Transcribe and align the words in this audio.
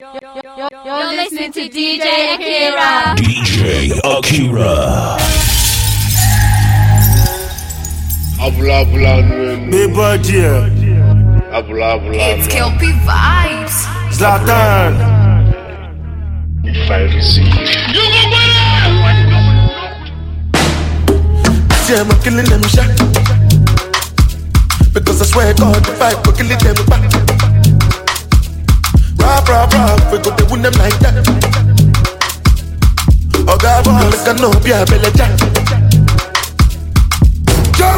You're 0.00 1.06
listening 1.14 1.52
to 1.52 1.68
DJ 1.70 2.34
Akira. 2.34 3.14
DJ 3.14 3.94
Akira. 4.02 4.74
Abula 8.42 8.78
abula 8.82 9.22
nu. 9.22 9.70
Bébé 9.70 10.18
Dieu, 10.18 10.66
Abula 11.52 11.92
abula 11.94 12.26
It's 12.34 12.46
nu. 12.46 12.50
Kelpie 12.50 12.92
Vibes. 13.06 13.76
Zlatan, 14.10 14.94
If 16.64 16.90
I 16.90 17.02
receive. 17.14 17.46
You 17.94 18.04
go 18.10 18.22
winner. 18.34 19.14
See 21.86 21.94
I'm 21.94 22.10
killing 22.24 22.46
them 22.50 22.62
shot. 22.66 22.90
Because 24.92 25.22
I 25.22 25.24
swear 25.26 25.54
to 25.54 25.62
God, 25.62 25.86
if 25.86 26.02
I 26.02 26.14
go 26.24 26.32
killing 26.32 26.58
them 26.58 26.74
back. 26.88 27.23
Rap, 29.34 29.48
rap, 29.48 29.72
rap, 29.72 30.12
we 30.12 30.18
go 30.18 30.30
to 30.36 30.44
win 30.48 30.62
them 30.62 30.72
like 30.74 30.94
that. 31.00 31.14
Oh 33.50 33.58
boy, 33.82 33.90
like 33.90 34.28
I 34.28 34.32
know, 34.38 34.54
be 34.62 34.70
a 34.70 34.86
belly 34.86 35.10
jack. 35.18 35.34
Dieu, 37.74 37.90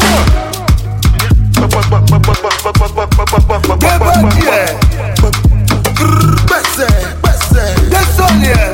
Bessé, 6.49 6.89
Bessé, 7.23 7.65
Desolier. 7.93 8.67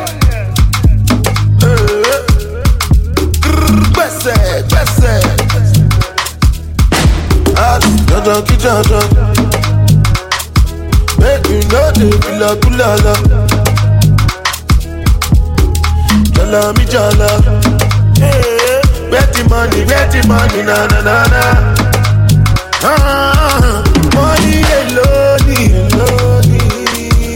gbẹsẹ 3.90 4.36
gbẹsẹ. 4.70 5.14
àti 7.56 7.90
dandan 8.08 8.42
kí 8.46 8.54
dandan. 8.64 9.02
make 9.04 9.21
dey 12.02 12.12
filakula 12.24 12.88
lọ. 13.04 13.14
jọlọ 16.34 16.62
mi 16.76 16.84
jọlọ. 16.92 17.30
where 19.12 19.26
the 19.34 19.42
money 19.50 19.80
where 19.88 20.06
the 20.12 20.20
money 20.28 20.62
na 20.68 20.76
na 20.92 20.98
na 21.08 21.16
na. 21.32 21.42
Ah, 22.84 23.82
money 24.14 24.56
alone 24.78 25.56
alone. 25.78 26.52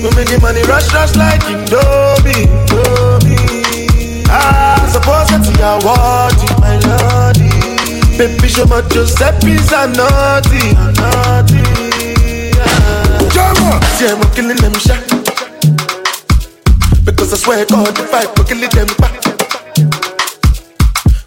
We 0.03 0.09
make 0.17 0.29
the 0.31 0.39
money 0.43 0.63
rush 0.71 0.89
rush 0.95 1.15
like 1.17 1.43
indomie 1.53 2.47
indomie. 2.47 4.25
Ah, 4.31 4.79
suppose 4.93 5.29
that 5.31 5.45
you 5.47 5.65
are 5.71 5.79
worthy, 5.87 6.49
my 6.63 6.75
lordy. 6.87 7.51
Baby, 8.19 8.49
show 8.49 8.65
my 8.67 8.81
Giuseppe's 8.93 9.71
a 9.73 9.87
naughty, 9.99 10.65
a 10.75 10.87
naughty. 10.99 11.56
Ah. 13.69 13.81
Jama, 13.99 13.99
see 13.99 14.09
I'm 14.09 14.23
killing 14.35 14.57
them 14.63 14.75
shot. 14.79 15.03
Because 17.05 17.33
I 17.33 17.37
swear 17.37 17.65
God, 17.67 17.99
if 17.99 18.15
I 18.15 18.25
go 18.35 18.43
killing 18.45 18.71
them 18.71 18.87
back. 18.99 19.15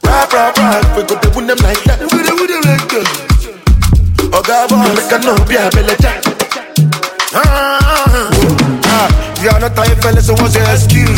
Rap, 0.03 0.31
rap, 0.33 0.57
rap, 0.57 0.97
we 0.97 1.03
go 1.03 1.15
to 1.19 1.29
win 1.35 1.47
them 1.47 1.57
like 1.63 1.83
that. 1.83 1.99
We 1.99 2.23
do, 2.23 2.33
we 2.39 2.47
do 2.47 2.59
like 2.63 2.87
that. 2.95 3.07
Oh 4.31 4.43
God, 4.45 4.69
boy, 4.69 4.87
make 4.95 5.11
a 5.11 5.17
no 5.25 5.33
be 5.45 5.55
a 5.55 5.69
belly 5.71 5.95
jack. 5.99 6.23
Ah, 7.33 7.78
You 9.39 9.47
are 9.55 9.59
not 9.59 9.71
a 9.71 9.95
fella, 10.03 10.19
so 10.19 10.35
what's 10.35 10.51
your 10.51 10.67
excuse? 10.67 11.15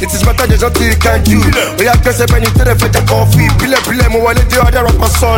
It 0.00 0.08
is 0.08 0.24
better 0.24 0.48
there's 0.48 0.64
nothing 0.64 0.88
you 0.88 0.96
can 0.96 1.20
do. 1.20 1.36
Oh 1.36 1.84
yeah, 1.84 2.00
guess 2.00 2.16
if 2.16 2.32
anything 2.32 2.64
if 2.64 2.80
it's 2.80 2.96
a 2.96 3.02
coffee, 3.04 3.44
pile 3.60 3.76
pile 3.84 4.08
mo 4.08 4.24
wale 4.24 4.40
the 4.40 4.56
other 4.64 4.88
up 4.88 5.04
son. 5.12 5.36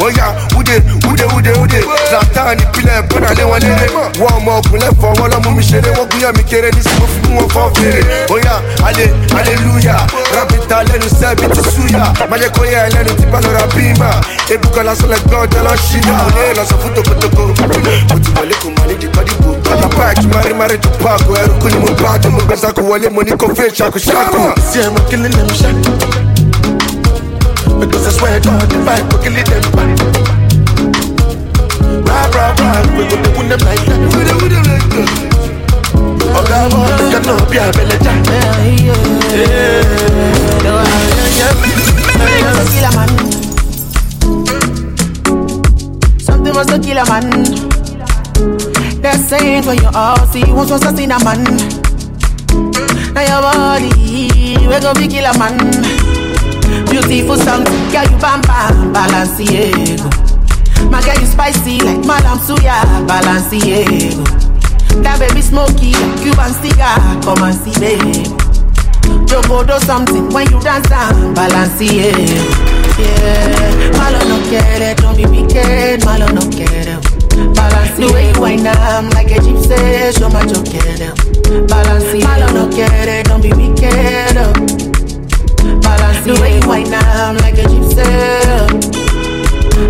Oh 0.00 0.08
yeah, 0.08 0.32
ude 0.56 0.80
ude 1.04 1.26
ude 1.36 1.52
ude. 1.52 1.80
Zlatan 2.08 2.56
pile 2.72 3.04
bona 3.12 3.28
le 3.36 3.44
wale 3.44 3.68
le. 3.76 3.86
One 4.16 4.40
more 4.40 4.64
kule 4.64 4.88
for 4.96 5.12
one 5.20 5.36
of 5.36 5.44
me 5.44 5.60
shere 5.60 5.92
wo 6.00 6.08
guya 6.08 6.32
mi 6.32 6.48
kere 6.48 6.72
ni 6.72 6.80
sibo 6.80 7.04
fi 7.12 7.20
mo 7.28 7.44
for 7.52 7.68
fere. 7.76 8.00
Oh 8.32 8.40
yeah, 8.40 8.64
ale 8.80 9.12
hallelujah. 9.36 10.00
Rapita 10.32 10.80
le 10.80 10.96
nu 10.96 11.08
se 11.12 11.28
bi 11.96 12.02
suya. 12.04 12.28
Maje 12.28 12.48
ko 12.52 12.64
ye 12.64 12.88
le 12.92 13.14
ti 13.16 13.26
pa 13.26 13.40
lora 13.40 13.66
bima. 13.74 14.10
Ebuka 14.50 14.82
la 14.84 14.94
so 14.94 15.06
le 15.06 15.16
god 15.30 15.52
la 15.54 15.76
shina. 15.76 16.26
Ole 16.36 16.54
la 16.56 16.64
so 16.64 16.76
futo 16.78 17.02
kotoko. 17.02 17.46
Mo 18.08 18.18
ti 18.20 18.30
wale 18.36 18.54
ko 18.60 18.70
mani 18.76 18.94
di 18.96 19.06
kodi 19.08 19.34
bo. 19.40 19.54
Bata 19.64 19.88
pack 19.88 20.24
mari 20.32 20.54
mari 20.54 20.78
to 20.78 20.88
pack. 21.02 21.20
Ẹrú 21.26 21.54
kú 21.60 21.68
ni 21.68 21.78
mo 21.78 21.88
bá 22.02 22.18
tó 22.18 22.30
mo 22.30 22.38
gbèsè 22.46 22.72
kó 22.72 22.82
wọlé 22.82 23.10
mo 23.10 23.22
ní 23.22 23.32
kó 23.36 23.46
fẹ́ 23.54 23.70
ṣàkó 23.70 23.98
ṣàkó. 23.98 24.54
see 24.72 24.82
I'm 24.82 24.94
killing 25.10 25.32
them 25.32 25.48
shot. 25.48 25.74
Because 27.80 28.06
I 28.06 28.10
swear 28.10 28.40
God, 28.40 28.72
if 28.72 28.88
I 28.88 29.00
go 29.08 29.18
killing 29.22 29.44
them 29.44 29.62
back. 29.76 29.90
Rap, 32.08 32.34
rap, 32.34 32.58
rap, 32.58 32.86
we 32.96 33.04
go 33.04 33.16
to 33.22 33.30
win 33.36 33.48
them 33.50 33.60
like 33.60 33.84
that. 33.84 34.00
We 34.16 34.24
do, 34.24 34.34
we 34.40 34.48
do 34.48 34.56
like 34.64 34.88
that. 34.96 35.10
Oh 36.32 36.44
God, 36.48 36.70
boy, 36.72 36.88
make 37.10 37.26
be 41.36 41.42
a 41.42 42.50
must 42.54 42.72
kill 42.72 42.86
a 42.86 42.90
man. 42.96 43.10
Something 46.18 46.54
must 46.54 46.74
kill 46.82 46.98
a 46.98 47.04
man. 47.08 47.26
Saying 49.26 49.62
for 49.64 49.74
you 49.74 49.88
all 49.92 50.26
see 50.28 50.44
was 50.52 50.70
a 50.70 50.78
sin 50.94 51.10
a 51.10 51.18
man. 51.24 51.42
Now 53.12 53.22
your 53.22 53.40
body, 53.42 53.90
we 54.68 54.78
go 54.80 54.94
be 54.94 55.08
kill 55.08 55.24
a 55.24 55.32
man. 55.38 55.56
Beautiful 56.86 57.36
something, 57.36 57.90
girl 57.90 58.04
you 58.08 58.18
bam. 58.18 58.40
My 60.90 61.00
girl 61.02 61.18
you 61.18 61.26
spicy 61.26 61.80
like 61.80 62.04
Madame 62.06 62.38
Suya, 62.38 62.84
Balenciaga. 63.08 64.24
That 65.02 65.18
baby 65.18 65.42
smoky 65.42 65.92
Cuban 66.22 66.52
cigar, 66.62 66.98
come 67.22 67.42
and 67.42 67.54
see 67.56 68.45
babe. 69.06 69.26
Joko 69.26 69.64
do 69.64 69.78
something 69.80 70.28
when 70.30 70.50
you 70.50 70.60
dance 70.60 70.90
and 70.90 71.34
balance 71.34 71.80
it. 71.80 72.76
Yeah, 72.98 73.90
malo 73.98 74.18
no 74.28 74.38
quiere, 74.48 74.94
don't 74.96 75.16
be 75.16 75.26
wicked, 75.26 76.04
malo 76.04 76.26
no 76.32 76.40
quiere. 76.50 76.98
Balance 77.54 77.96
the 77.98 78.10
way 78.12 78.32
you 78.32 78.40
wind 78.40 78.66
up 78.66 79.12
like 79.14 79.30
a 79.30 79.38
gypsy, 79.40 80.16
show 80.16 80.30
my 80.30 80.42
quiere. 80.46 81.12
Balance 81.66 82.14
it, 82.14 82.24
malo 82.24 82.46
no 82.52 82.68
quiere, 82.68 83.22
don't 83.24 83.42
be 83.42 83.52
wicked. 83.52 84.34
Balance 85.82 86.24
the 86.24 86.38
way 86.40 86.58
you 86.58 86.68
wind 86.68 86.94
up 86.94 87.40
like 87.42 87.58
a 87.58 87.66
gypsy. 87.68 88.06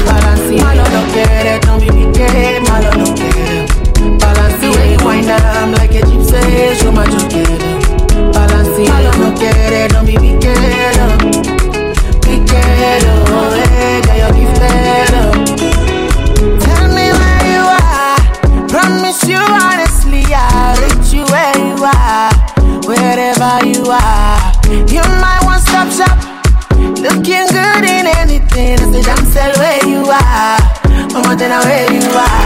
Balance 0.05 0.51
it, 0.51 0.63
malo 0.63 0.85
no 0.91 1.03
quiere, 1.13 1.61
don't 1.61 1.81
be 1.81 1.91
wicked, 1.91 2.63
malo 2.69 2.91
no 2.91 3.15
quiere. 3.15 3.67
Balance 4.19 4.61
the 4.61 4.69
way 4.77 4.93
you 4.93 5.05
wind 5.05 5.31
up 5.31 5.79
like 5.79 5.95
a 5.95 6.03
gypsy, 6.03 6.83
show 6.83 6.91
my 6.91 7.07
quiere. 7.29 7.86
No 15.13 15.23
oh. 15.23 15.47
Tell 16.61 16.89
me 16.89 17.07
where 17.19 17.43
you 17.53 17.63
are. 17.65 18.19
Promise 18.69 19.25
you 19.25 19.39
honestly, 19.39 20.25
I'll 20.29 20.77
reach 20.83 21.13
you 21.13 21.25
where 21.33 21.57
you 21.57 21.77
are. 21.85 22.33
Wherever 22.85 23.65
you 23.67 23.83
are. 23.91 24.53
You're 24.93 25.13
my 25.21 25.39
one 25.45 25.61
stop 25.61 25.91
shop. 25.91 26.19
Looking 27.01 27.47
good 27.49 27.85
in 27.85 28.07
anything. 28.07 28.79
I 28.79 28.93
say, 28.93 29.03
damn, 29.03 29.25
sell 29.27 29.53
where 29.59 29.87
you 29.87 30.05
are. 30.11 30.59
More 31.13 31.35
than 31.37 31.51
where 31.65 31.93
you 31.93 32.11
are. 32.11 32.46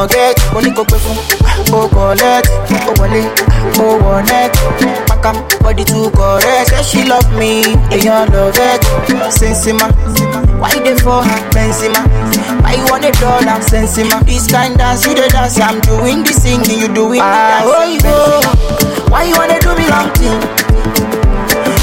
forget. 0.00 0.34
Mo 0.52 0.60
ní 0.60 0.70
kó 0.72 0.82
pé 0.84 0.96
fún 0.98 1.16
o 1.72 1.88
collect. 1.88 2.48
O 2.88 2.92
wọlé 2.98 3.22
o 3.78 3.98
connect 4.02 4.56
pakam 5.08 5.36
body 5.62 5.84
too 5.84 6.10
correct. 6.10 6.68
Say 6.70 6.82
she 6.82 7.04
love 7.08 7.28
me 7.38 7.62
èèyàn 7.90 8.32
love 8.32 8.56
it. 8.56 8.80
Sensima 9.30 9.88
why 10.60 10.72
you 10.74 10.82
dey 10.84 10.96
for 10.96 11.22
her 11.22 11.40
benzema? 11.54 12.00
Why 12.62 12.74
you 12.76 12.84
wan 12.90 13.00
dey 13.02 13.10
dull 13.20 13.48
am 13.48 13.60
sensima? 13.62 14.20
This 14.24 14.46
kind 14.50 14.76
dance 14.78 15.06
you 15.06 15.14
dey 15.14 15.28
dance 15.28 15.58
i'm 15.60 15.80
doing 15.80 16.22
the 16.24 16.32
singing 16.32 16.80
you 16.80 16.88
doing 16.88 17.20
the 17.20 17.30
dancing. 17.42 17.72
ah 17.72 17.80
oyibo 17.80 19.10
why 19.10 19.24
you 19.24 19.36
wan 19.36 19.48
dey 19.48 19.58
do 19.60 19.74
me 19.76 19.86
long 19.88 20.10
thing. 20.16 20.40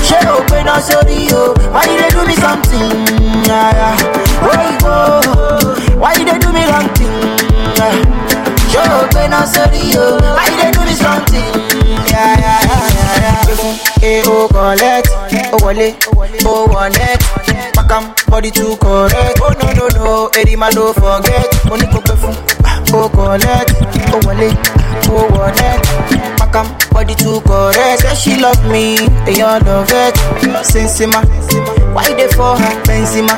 ṣé 0.08 0.20
o 0.32 0.42
pé 0.50 0.64
náà 0.64 0.80
sórí 0.82 1.30
o 1.34 1.54
why 1.74 1.86
you 1.86 1.98
dey 2.02 2.10
do 2.16 2.26
me 2.26 2.36
something? 2.36 2.90
Òyìnbó 4.42 4.96
why 6.02 6.14
you 6.18 6.26
dey 6.26 6.37
sorry, 9.48 9.80
oh, 9.96 10.18
yo. 10.22 10.34
Why 10.36 10.46
you 10.52 10.58
dey 10.62 10.72
do 10.72 10.82
this 10.86 11.02
wrong 11.04 11.24
thing? 11.26 11.52
Yeah, 12.12 12.38
yeah, 12.38 12.60
yeah, 12.70 12.88
yeah, 12.98 13.22
yeah. 13.24 14.00
Hey, 14.00 14.22
oh, 14.26 14.48
collect, 14.52 15.08
oh, 15.54 15.60
wale, 15.66 15.96
oh, 16.46 16.68
one 16.72 16.92
net. 16.94 17.22
Makam 17.76 18.14
body 18.30 18.52
too 18.52 18.76
correct. 18.78 19.40
Oh, 19.42 19.54
no, 19.60 19.68
no, 19.74 19.88
no, 19.98 20.28
Eddie, 20.36 20.56
man, 20.56 20.74
don't 20.74 20.94
forget. 20.94 21.48
Money 21.70 21.86
go 21.92 22.00
perfume, 22.02 22.36
ah, 22.64 22.84
oh, 22.94 23.10
collect, 23.10 23.74
oh, 24.14 24.22
wale, 24.28 24.54
oh, 25.10 25.28
one 25.38 25.56
net 25.56 26.37
wọnẹ 26.48 26.64
pakam 26.64 26.68
body 26.92 27.16
too 27.16 27.42
correct. 27.42 28.02
Say 28.02 28.16
she 28.16 28.40
love 28.42 28.64
me. 28.72 28.98
Èèyàn 29.26 29.66
love 29.66 29.92
it. 29.92 30.16
Sensima 30.64 31.22
why 31.94 32.14
dey 32.18 32.28
for 32.36 32.56
her 32.58 32.76
benzema? 32.86 33.34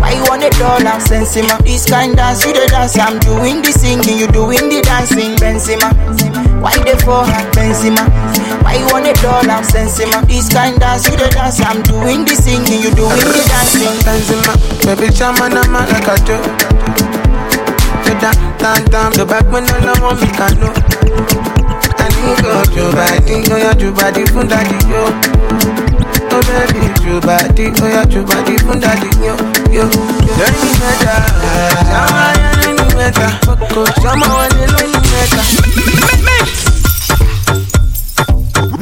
Why 0.00 0.12
you 0.14 0.24
wan 0.28 0.40
dey 0.40 0.50
dull 0.50 0.86
am 0.86 1.00
sensima? 1.00 1.56
This 1.64 1.86
kind 1.86 2.16
dance 2.16 2.44
you 2.44 2.52
dey 2.52 2.66
dance. 2.66 2.98
I'm 2.98 3.18
doing 3.20 3.62
the 3.62 3.72
singing 3.72 4.18
you 4.18 4.26
doing 4.28 4.68
the 4.68 4.82
dancing 4.82 5.36
benzema. 5.36 5.92
Why 6.60 6.72
dey 6.84 6.96
for 7.04 7.24
her 7.24 7.50
benzema? 7.52 8.04
Why 8.64 8.76
you 8.78 8.86
wan 8.92 9.02
dey 9.04 9.12
dull 9.22 9.50
am 9.50 9.62
sensima? 9.64 10.26
This 10.26 10.48
kind 10.52 10.78
dance 10.80 11.08
you 11.08 11.16
dey 11.16 11.30
dance. 11.30 11.60
I'm 11.60 11.82
doing 11.82 12.24
the 12.24 12.34
singing 12.34 12.82
you 12.82 12.90
doing 12.94 13.28
the 13.34 13.42
dancing. 13.48 13.96
Benzema, 14.04 14.54
baby 14.84 15.12
chama 15.12 15.48
na 15.48 15.62
malaka 15.64 16.16
jo. 16.26 16.38
Down, 18.22 18.34
down, 18.58 18.84
down, 18.84 19.12
the 19.14 19.26
back 19.26 19.50
when 19.50 19.64
all 19.64 19.88
I 19.88 20.00
want 20.00 20.20
me 20.20 20.28
can 20.28 20.60
know 20.60 20.91
fún 22.22 22.34
gòjò 22.44 22.84
bàdí 22.96 23.34
oya 23.54 23.72
jù 23.80 23.88
fún 24.32 24.46
yó. 24.92 25.04
ó 26.36 26.38
bẹ́ẹ̀ni 26.46 26.86
jù 27.04 27.14
bàdí 27.26 27.64
oya 27.84 28.02
jù 28.12 28.20
fún 28.64 28.78
yó. 29.76 29.84
lóyún 30.38 30.72
mẹ́ta 30.82 31.14
sáwọn 31.90 32.18
ayé 32.28 32.48
lóyún 32.60 32.90
mẹ́ta 32.98 33.26
kò 33.74 33.82
sọmọ 34.02 34.26
wọlé 34.36 34.64
lóyún 34.74 35.04
mẹ́ta. 35.12 35.42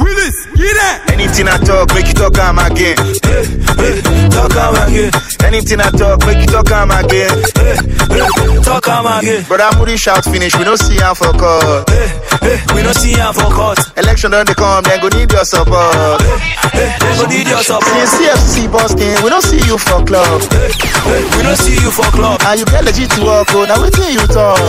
Willis. 0.00 0.36
Anything 0.60 1.48
I 1.48 1.56
talk, 1.64 1.88
make 1.94 2.06
you 2.08 2.12
talk 2.12 2.36
am 2.36 2.58
again. 2.58 2.96
Hey, 3.24 3.44
hey, 3.80 4.28
talk 4.28 4.52
am 4.60 4.76
again. 4.76 5.10
Anything 5.44 5.80
I 5.80 5.88
talk, 5.88 6.20
make 6.26 6.40
you 6.40 6.46
talk 6.52 6.70
am 6.70 6.90
again. 6.92 7.32
Hey, 7.56 7.76
hey, 7.80 8.60
talk 8.60 8.84
am 8.88 9.06
again. 9.08 9.44
Brother 9.48 9.72
Moody 9.78 9.96
shout 9.96 10.24
finish, 10.24 10.52
we 10.56 10.64
don't 10.64 10.76
see 10.76 11.00
am 11.00 11.14
for 11.14 11.32
court. 11.32 11.88
Hey, 11.88 12.12
hey, 12.44 12.56
we 12.76 12.82
don't 12.82 12.92
see 12.96 13.14
am 13.16 13.32
for 13.32 13.48
court. 13.48 13.78
Election 13.96 14.32
done 14.32 14.44
they 14.44 14.52
come, 14.54 14.84
then 14.84 15.00
go 15.00 15.08
need 15.08 15.32
your 15.32 15.44
support. 15.48 16.20
Hey, 16.20 16.36
hey, 16.76 16.92
they 17.00 17.12
go 17.16 17.24
need 17.24 17.48
your 17.48 17.62
support. 17.64 17.96
Since 17.96 18.20
CFC 18.20 18.68
busting, 18.68 19.16
we 19.24 19.30
don't 19.32 19.44
see 19.44 19.64
you 19.64 19.78
for 19.80 20.04
club. 20.04 20.44
Hey, 20.52 20.72
hey, 20.76 21.20
we 21.36 21.42
don't 21.42 21.56
see 21.56 21.76
you 21.80 21.88
for 21.90 22.04
club. 22.12 22.36
And 22.44 22.60
you 22.60 22.66
get 22.68 22.84
legit 22.84 23.08
to 23.16 23.24
work, 23.24 23.48
oh, 23.56 23.64
now 23.64 23.80
wetin 23.80 24.12
you 24.12 24.24
talk. 24.28 24.60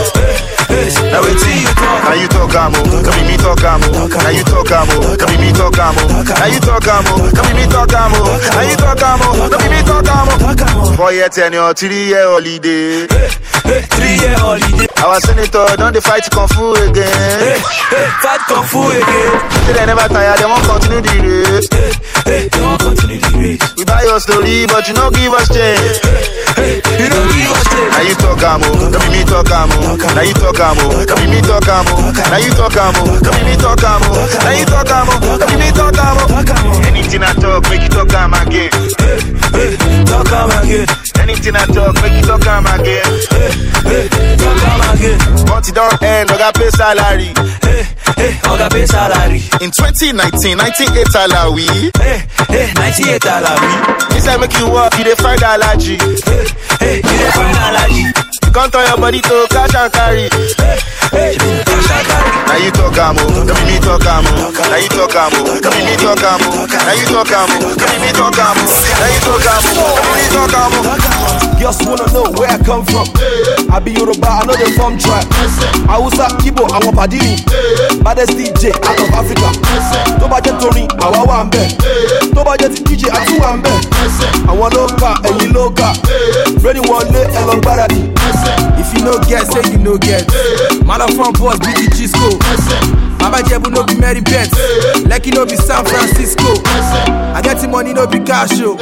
Hey, 0.72 0.88
hey, 0.88 1.12
now 1.12 1.20
wetin 1.20 1.52
you 1.60 1.68
talk. 1.76 2.00
Now 2.08 2.16
you 2.16 2.28
talk 2.32 2.54
am, 2.56 2.72
oh, 2.80 3.02
come 3.04 3.12
be 3.20 3.28
me 3.28 3.36
talk 3.36 3.60
am, 3.60 3.80
oh. 3.92 4.08
Now 4.08 4.32
you 4.32 4.44
talk 4.44 4.70
am, 4.72 4.88
oh, 4.88 5.16
come 5.20 5.28
be 5.36 5.36
me 5.36 5.52
talk 5.52 5.76
am, 5.82 5.94
oh. 5.98 6.22
Now 6.22 6.46
you 6.46 6.60
talk 6.62 6.86
am, 6.86 7.04
oh, 7.10 7.30
come 7.34 7.46
be 7.50 7.52
me 7.58 7.64
talk 7.66 7.92
am, 7.92 8.12
oh. 8.14 8.38
Now 8.54 8.62
you 8.62 8.76
talk 8.78 9.02
am, 9.02 9.18
oh, 9.26 9.48
come 9.50 9.62
be 9.62 9.68
me 9.74 9.80
talk 9.82 10.06
am, 10.06 10.28
oh. 10.30 10.94
Four 10.96 11.12
year 11.12 11.28
tenure, 11.28 11.74
three 11.74 12.14
year 12.14 12.22
holiday. 12.30 13.06
Three 13.96 14.16
year 14.22 14.36
holiday. 14.38 14.86
Our 15.02 15.18
senator 15.20 15.66
don't 15.76 15.92
they 15.94 16.00
fight 16.00 16.28
kung 16.30 16.46
fu 16.48 16.74
again. 16.78 17.58
Fight 18.22 18.42
kung 18.46 18.62
fu 18.70 18.86
again. 18.86 19.34
They 19.66 19.86
never 19.86 20.06
tire, 20.06 20.36
they 20.38 20.46
won't 20.46 20.62
continue 20.62 21.02
the 21.02 21.16
race. 21.26 21.68
They 22.26 22.46
won't 22.62 22.78
continue 22.82 23.18
the 23.18 23.30
race. 23.38 23.62
We 23.78 23.84
buy 23.84 24.02
your 24.06 24.20
story, 24.20 24.66
but 24.70 24.86
you 24.86 24.94
don't 24.94 25.14
give 25.14 25.32
us 25.34 25.48
change. 25.50 25.98
You 27.00 27.08
don't 27.08 27.28
give 27.34 27.50
us 27.50 27.64
change. 27.72 27.90
Now 27.96 28.02
you 28.04 28.14
talk 28.20 28.42
am, 28.44 28.60
oh, 28.62 28.90
come 28.92 29.02
be 29.10 29.18
me 29.18 29.22
talk 29.24 29.50
am, 29.50 29.70
oh. 29.72 29.96
Now 29.98 30.22
you 30.22 30.34
talk 30.36 30.60
am, 30.60 30.76
oh, 30.84 31.02
come 31.08 31.18
be 31.18 31.26
me 31.32 31.40
talk 31.42 31.66
am, 31.66 31.86
oh. 31.88 32.12
Now 32.30 32.38
you 32.38 32.52
talk 32.52 32.76
am, 32.76 32.94
oh, 33.00 33.18
come 33.24 33.34
be 33.40 33.42
me 33.48 33.54
talk 33.56 33.82
am, 33.82 34.02
oh. 34.06 34.22
Now 34.44 34.52
you 34.54 34.66
talk 34.68 34.90
am, 34.92 35.08
oh, 35.08 35.38
come 35.40 35.48
be 35.50 35.56
me 35.56 35.70
talk 35.72 35.96
am, 35.98 36.16
oh. 36.20 36.82
Anything 36.86 37.22
I 37.22 37.32
talk, 37.34 37.62
make 37.70 37.82
you 37.82 37.88
talk 37.88 38.12
am 38.14 38.34
again. 38.34 38.70
Talk 40.06 40.32
am 40.32 40.50
again. 40.62 40.86
Anything 41.20 41.56
I 41.56 41.64
talk, 41.66 41.94
make 42.02 42.12
you 42.12 42.22
talk 42.22 42.46
am 42.46 42.66
again. 42.66 43.04
Talk 44.38 44.62
am 44.68 44.82
again. 44.96 45.18
Once 45.48 45.68
it 45.68 45.74
don't 45.74 46.02
end, 46.02 46.30
I 46.30 46.38
got 46.38 46.54
pay 46.54 46.70
salary. 46.70 47.32
Oga 48.48 48.70
pay 48.70 48.86
salary. 48.86 49.42
In 49.60 49.70
2019, 49.70 50.56
98 50.56 51.06
salawi. 51.08 51.66
Hey, 51.98 52.22
hey, 52.48 52.72
98 52.74 53.22
salawi. 53.22 54.08
This 54.10 54.28
I 54.28 54.36
make 54.36 54.56
you 54.58 54.70
work, 54.70 54.96
you 54.98 55.04
dey 55.04 55.14
find 55.16 55.42
allergy. 55.42 55.96
Hey, 55.96 56.46
hey, 56.80 56.96
you 56.96 57.02
dey 57.02 57.30
find 57.32 57.56
allergy. 57.56 58.04
You 58.40 58.50
can't 58.52 58.72
turn 58.72 58.86
your 58.88 58.96
body 58.96 59.20
to 59.20 59.46
cash 59.50 59.74
and 59.76 59.92
carry. 59.92 60.28
Now 61.12 62.56
you 62.56 62.70
talk 62.72 62.96
am, 62.96 63.16
oh, 63.20 63.44
come 63.44 63.64
me 63.68 63.76
talk 63.80 64.04
am, 64.06 64.24
oh. 64.28 64.52
Now 64.52 64.76
you 64.76 64.88
talk 64.88 65.14
am, 65.16 65.32
oh, 65.36 65.60
come 65.60 65.76
me 65.84 65.96
talk 65.96 66.20
am, 66.24 66.40
oh. 66.48 66.64
Now 66.68 66.92
you 66.96 67.06
talk 67.08 67.28
am, 67.32 67.48
oh, 67.60 67.76
come 67.76 68.00
me 68.00 68.10
talk 68.12 68.38
am, 68.40 68.56
oh. 68.56 68.68
Now 68.96 69.08
you 69.12 69.20
talk 69.20 69.44
am, 69.44 69.62
oh, 69.76 69.96
come 70.00 70.16
me 70.16 70.24
talk 70.32 70.54
am, 70.56 70.72
oh. 70.72 70.96
Girls 71.60 71.78
wanna 71.86 72.06
know 72.12 72.26
where 72.40 72.50
I 72.50 72.58
come 72.58 72.84
from. 72.84 73.06
I 73.70 73.78
be 73.78 73.92
Yoruba, 73.92 74.26
I 74.26 74.44
know 74.46 74.54
the 74.56 74.72
form 74.76 74.98
track. 74.98 75.24
Hausa, 75.86 76.26
Kibo, 76.42 76.66
àwọn 76.72 76.92
pàdé 76.96 77.20
mi. 77.22 77.36
Baddest 78.02 78.32
DJ 78.36 78.72
out 78.82 78.98
of 79.00 79.12
Africa. 79.14 79.48
Tó 80.20 80.26
bá 80.28 80.40
jẹ́ 80.40 80.58
torin, 80.60 80.88
àwa 80.98 81.22
wà 81.28 81.44
ń 81.44 81.50
bẹ̀. 81.50 81.68
Tó 82.34 82.42
bá 82.44 82.56
jẹ́ 82.56 82.68
DJ, 82.84 83.04
àti 83.14 83.38
wà 83.40 83.56
ń 83.56 83.62
bẹ̀. 83.62 83.78
Àwọn 84.50 84.68
ló 84.74 84.86
kà, 85.00 85.14
ẹ̀yin 85.28 85.52
ló 85.54 85.70
kà. 85.70 85.92
Ready 86.64 86.80
wọlé, 86.80 87.22
ẹ 87.30 87.40
lọ 87.46 87.54
gbáradì. 87.62 88.00
If 88.78 88.92
you 88.96 89.04
no 89.04 89.18
get, 89.28 89.46
say 89.52 89.62
you 89.72 89.78
no 89.78 89.98
get. 89.98 90.28
Of 91.12 91.34
boss, 91.38 91.58
BG 91.58 91.88
Gisco. 91.92 92.38
Baba 93.18 93.38
Jebu 93.46 93.70
no 93.70 93.84
be 93.84 93.94
Mary 93.98 94.20
Bet. 94.20 94.48
Lekki 95.06 95.32
no 95.34 95.44
be 95.46 95.56
San 95.56 95.84
Francisco. 95.84 96.56
I 97.34 97.40
get 97.42 97.58
the 97.60 97.68
money, 97.68 97.92
no 97.92 98.06
be 98.06 98.18
cash, 98.20 98.50
oh. 98.60 98.76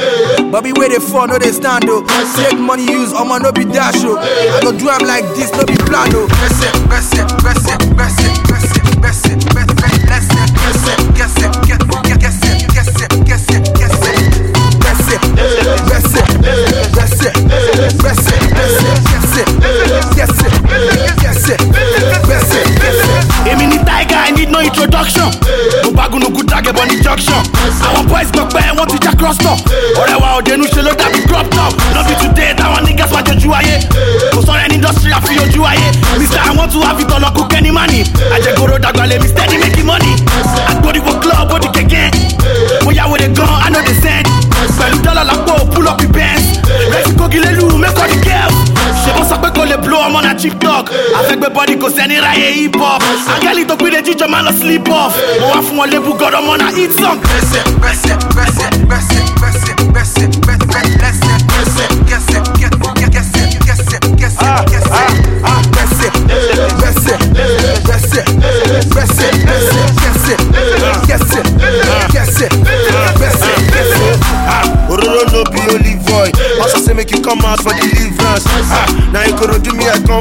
Bobby 0.51 0.71
where 0.73 0.89
they 0.89 0.99
fall, 0.99 1.27
no 1.27 1.37
they 1.37 1.51
stand, 1.51 1.85
oh. 1.87 2.03
Take 2.35 2.59
money 2.59 2.83
use, 2.85 3.13
I'ma 3.13 3.37
no 3.39 3.51
be 3.51 3.65
dash, 3.65 4.01
oh. 4.03 4.17
I 4.17 4.59
go 4.61 4.71
do 4.77 4.89
am 4.89 5.05
like 5.07 5.25
this, 5.35 5.51
no 5.53 5.65
be 5.65 5.75
plan, 5.87 6.11
oh. 6.15 6.27
Press 6.27 6.61
it, 6.63 6.73
press 6.89 7.13
it, 7.13 7.27
press 7.39 7.63
it, 7.69 7.79
press 7.95 8.17
it, 8.25 8.35
press 8.45 8.65
it, 8.75 8.85
press 8.99 9.21
it, 9.25 9.39
press 9.51 9.71
it, 9.71 10.01
press 10.07 10.27
it, 10.29 10.49
press 10.55 10.83
it, 10.89 10.99
guess 11.15 11.35
it, 11.37 11.51
get, 11.67 11.81
get, 11.87 12.19
guess 12.19 12.39
it, 12.43 12.59
guess 12.73 12.91
it, 12.97 13.11
guess 13.25 13.45
it, 13.49 13.63
guess 13.77 13.99
it. 14.09 14.17
Press 14.81 15.07
it, 15.07 15.21
press 15.37 15.55
it, 15.61 15.77
press 15.87 16.15
it, 16.15 16.83
press 16.91 17.21
it, 17.21 17.35
press 17.99 18.25
it, 18.27 18.41
guess 18.51 18.77
it, 18.81 19.10
Yes, 20.21 20.37
yes, 21.17 21.49
yes, 21.49 22.61
Èmi 23.49 23.65
ni 23.67 23.77
tiger, 23.79 24.17
I 24.21 24.29
need 24.31 24.51
no 24.51 24.61
introduction. 24.61 25.25
Mo 25.83 25.91
bá 25.97 26.05
gúnugún 26.11 26.45
jágẹ̀ 26.45 26.71
bọ̀ 26.73 26.85
ní 26.85 27.01
junction. 27.01 27.41
Àwọn 27.87 28.05
boys 28.07 28.29
gbọ́ 28.31 28.45
pé 28.53 28.61
wọ́n 28.77 28.87
ti 28.87 28.97
já 29.01 29.11
cross 29.17 29.37
top. 29.37 29.57
Ọ̀rẹ́ 29.97 30.21
wa 30.21 30.37
òdenu 30.37 30.65
ṣe 30.65 30.81
ló 30.83 30.91
dàbí 30.93 31.21
crop 31.27 31.49
top. 31.49 31.73
be 32.07 32.13
today 32.21 32.53
táwọn 32.53 32.83
niggas 32.85 33.11
máa 33.11 33.21
jẹjú 33.23 33.49
ayé. 33.53 33.79
Kò 34.33 34.41
sọ̀rọ̀ 34.45 34.65
ẹni 34.65 34.75
industry 34.75 35.11
àfi 35.11 35.39
ojú 35.43 35.65
ayé. 35.65 35.87
Mr. 36.19 36.39
Àwọn 36.49 36.69
tún 36.69 36.81
wá 36.85 36.93
fi 36.97 37.03
tọ̀lọ̀ 37.03 37.31
kú 37.35 37.41
kẹ́ni 37.49 37.71
mánì. 37.71 38.03
Àjẹgoro 38.35 38.77
dàgbà 38.77 39.05
lèmi 39.07 39.27
steady 39.27 39.57
making 39.57 39.85
money. 39.85 40.13
Agbódiwọ̀ 40.69 41.19
club 41.21 41.51
ó 41.51 41.59
di 41.59 41.67
kẹ̀kẹ́. 41.67 42.11
Mo 42.85 42.91
yà 42.91 43.03
de 43.17 43.27
gan 43.33 43.49
I 43.65 43.69
know 43.69 43.81
the 43.81 43.93
tiktok 50.41 50.85
àfẹ́gbẹ́ 51.19 51.49
bọ́dí 51.55 51.75
kò 51.81 51.87
sẹ́ni 51.95 52.15
ráyè 52.25 52.47
hip 52.57 52.75
hop. 52.81 53.01
Angẹ́lì 53.35 53.63
tó 53.69 53.75
gbére 53.75 54.01
jíjọ 54.05 54.27
máa 54.33 54.41
lọ 54.47 54.51
sleep 54.59 54.89
off. 54.89 55.13
Mo 55.41 55.47
wá 55.53 55.59
fún 55.65 55.77
wọn 55.79 55.87
lébù 55.91 56.11
god 56.19 56.33
ọmọ 56.39 56.53
náà 56.61 56.71
hit 56.75 56.91
song. 56.99 57.19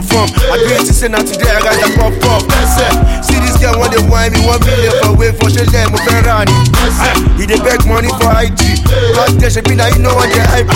come 0.00 0.28
from. 0.28 0.48
I 0.48 0.56
do 0.56 0.64
it 0.72 0.86
since 0.88 1.04
now 1.08 1.20
today, 1.20 1.52
I 1.52 1.60
got 1.60 1.76
the 1.76 1.88
pop 1.96 2.12
pop. 2.24 2.42
See 3.24 3.36
this 3.40 3.56
girl, 3.60 3.76
what 3.78 3.92
they 3.92 4.00
want 4.00 4.32
me, 4.32 4.40
one 4.46 4.60
million 4.64 4.92
for 5.04 5.12
wait 5.16 5.36
for 5.36 5.50
she 5.52 5.60
let 5.68 5.92
me 5.92 6.00
run. 6.24 6.48
He 7.36 7.44
dey 7.44 7.60
beg 7.60 7.84
money 7.84 8.08
for 8.16 8.32
IG. 8.32 8.80
Back 9.16 9.36
there, 9.36 9.50
she 9.52 9.60
be 9.60 9.76
now, 9.76 9.88
you 9.92 10.00
know 10.00 10.16
what 10.16 10.32
they 10.32 10.40
hype. 10.40 10.68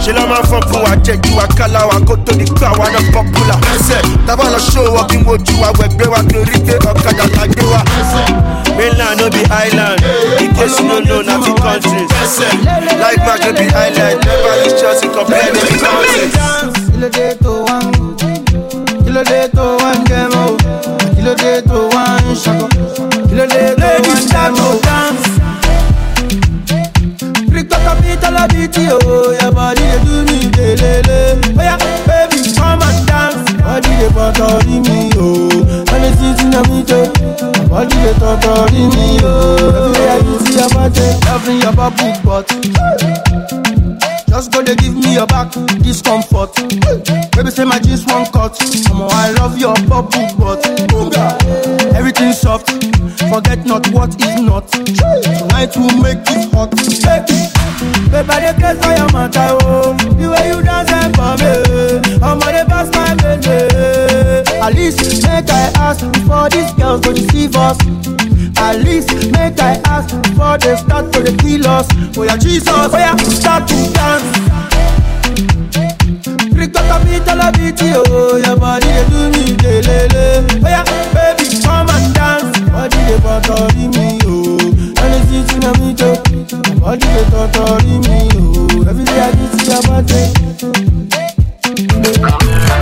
She 0.00 0.12
love 0.12 0.28
my 0.28 0.40
fun, 0.48 0.64
I 0.88 0.96
check 1.04 1.20
you, 1.28 1.36
I 1.36 1.46
call 1.52 1.76
out, 1.76 1.92
I 1.92 2.00
go 2.00 2.16
to 2.16 2.32
the 2.32 2.46
crowd, 2.56 2.80
I'm 2.80 3.04
popular. 3.12 3.58
Tabala 4.24 4.56
show 4.60 4.96
up 4.96 5.12
in 5.12 5.24
what 5.24 5.44
you 5.48 5.60
are, 5.60 5.72
where 5.76 5.88
they 5.92 6.08
were, 6.08 6.16
I 6.16 6.24
Okada, 6.24 7.28
Kadewa. 7.36 7.80
Mainland, 8.76 9.20
no 9.20 9.28
be 9.28 9.44
island. 9.52 10.00
In 10.40 10.48
case 10.56 10.80
you 10.80 10.88
don't 10.88 11.04
know, 11.04 11.20
not 11.20 11.44
the 11.44 11.52
countries. 11.60 12.08
Like 12.96 13.20
Margaret, 13.20 13.56
be 13.58 13.68
island. 13.74 14.24
Never 14.24 14.64
use 14.64 14.80
Chelsea, 14.80 15.08
compare 15.08 15.52
the 15.52 15.60
countries 15.76 17.99
ló 19.20 19.24
dé 19.24 19.48
tó 19.48 19.76
o 19.76 19.92
dé 20.08 20.20
tó 21.20 21.34
dé 21.42 21.60
tó 21.68 21.76
o 28.88 29.50
body 29.52 29.82
dey 29.82 29.98
do 30.04 30.14
oh 31.56 31.76
baby 32.06 32.38
come 32.56 32.82
and 32.88 33.00
dance. 33.08 33.52
body 33.64 33.92
dey 34.00 34.10
pọ̀tọ̀ 34.16 34.64
mi 34.86 34.98
o. 35.18 35.28
wọ́n 35.88 36.00
lè 36.02 36.10
sí 36.18 36.28
sínú 36.38 36.60
mi 36.70 36.78
tó. 36.90 37.00
body 37.70 37.96
dey 38.04 38.14
mi 38.94 39.06
o. 39.24 39.26
Oh. 39.28 39.92
you 40.26 40.36
your 41.62 41.72
bubble. 41.76 43.69
Just 44.30 44.52
go 44.52 44.62
dey 44.62 44.76
give 44.76 44.94
me 44.94 45.14
your 45.14 45.26
back 45.26 45.50
discomfort. 45.82 46.54
Baby 47.34 47.50
say 47.50 47.64
my 47.64 47.78
jeans 47.80 48.06
one 48.06 48.24
cut. 48.26 48.54
Omo 48.88 49.08
I 49.10 49.32
love 49.32 49.58
your 49.58 49.74
bubble 49.88 50.28
butt. 50.38 50.64
Everything 51.94 52.32
soft, 52.32 52.70
forget 53.28 53.66
not 53.66 53.86
what 53.90 54.14
is 54.22 54.40
not. 54.40 54.68
Tonight 54.70 55.76
will 55.76 55.96
make 56.00 56.22
it 56.30 56.52
hot. 56.54 56.70
Baby, 56.70 57.36
baby 58.10 58.36
dey 58.40 58.54
craze 58.54 58.78
for 58.80 58.92
your 58.94 59.10
matter 59.12 59.58
oh. 59.66 59.94
The 59.98 60.26
way 60.30 60.48
you 60.48 60.62
dance 60.62 60.90
eh, 60.90 61.10
for 61.16 61.34
me, 61.40 61.50
Omo 62.22 62.46
dey 62.52 62.64
pass 62.70 62.88
my 62.94 63.14
baby. 63.18 64.50
At 64.60 64.74
least 64.74 65.22
make 65.26 65.50
I 65.50 65.72
ask 65.76 66.00
before 66.30 66.48
these 66.50 66.72
girls 66.74 67.00
go 67.00 67.12
deceive 67.12 67.56
us. 67.56 67.76
At 68.56 68.84
least 68.84 69.10
make 69.32 69.58
I 69.58 69.80
ask 69.86 70.14
before 70.22 70.58
they 70.58 70.76
start 70.76 71.12
to 71.12 71.22
dey 71.24 71.36
kill 71.36 71.66
us. 71.66 71.88
Oh 72.16 72.22
yeah, 72.22 72.36
Jesus, 72.36 72.68
oh 72.70 72.88
yeah, 72.96 73.16
start 73.16 73.66
to 73.66 73.74
dance. 73.90 74.30
Rikto 76.54 76.80
kapitala 76.86 77.50
biti 77.52 77.90
oh, 77.96 78.36
your 78.36 78.56
body 78.56 78.86
dey 78.86 79.04
do 79.10 79.20
me 79.34 79.44
lelele. 79.58 80.46
Oh 80.62 80.68
yeah, 80.70 80.84
baby, 81.10 81.44
come 81.64 81.88
and 81.90 82.14
dance. 82.14 82.58
Body 82.70 82.96
dey 83.10 83.18
botori 83.18 83.86
me 83.90 84.18
oh, 84.22 84.58
it's 85.02 85.50
sitting 85.50 85.64
on 85.66 85.74
me 85.82 85.94
too. 85.98 86.14
Body 86.78 87.06
dey 87.10 87.24
totori 87.34 87.98
me 88.06 88.18
oh, 88.38 88.88
every 88.88 89.04
day 89.04 89.18
I 89.18 89.32
dey 89.34 89.48
see 89.58 89.66
your 89.72 89.82
body. 89.82 90.22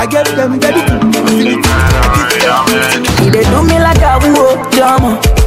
I 0.00 0.06
get 0.06 0.26
them 0.36 0.60
ready 0.60 0.82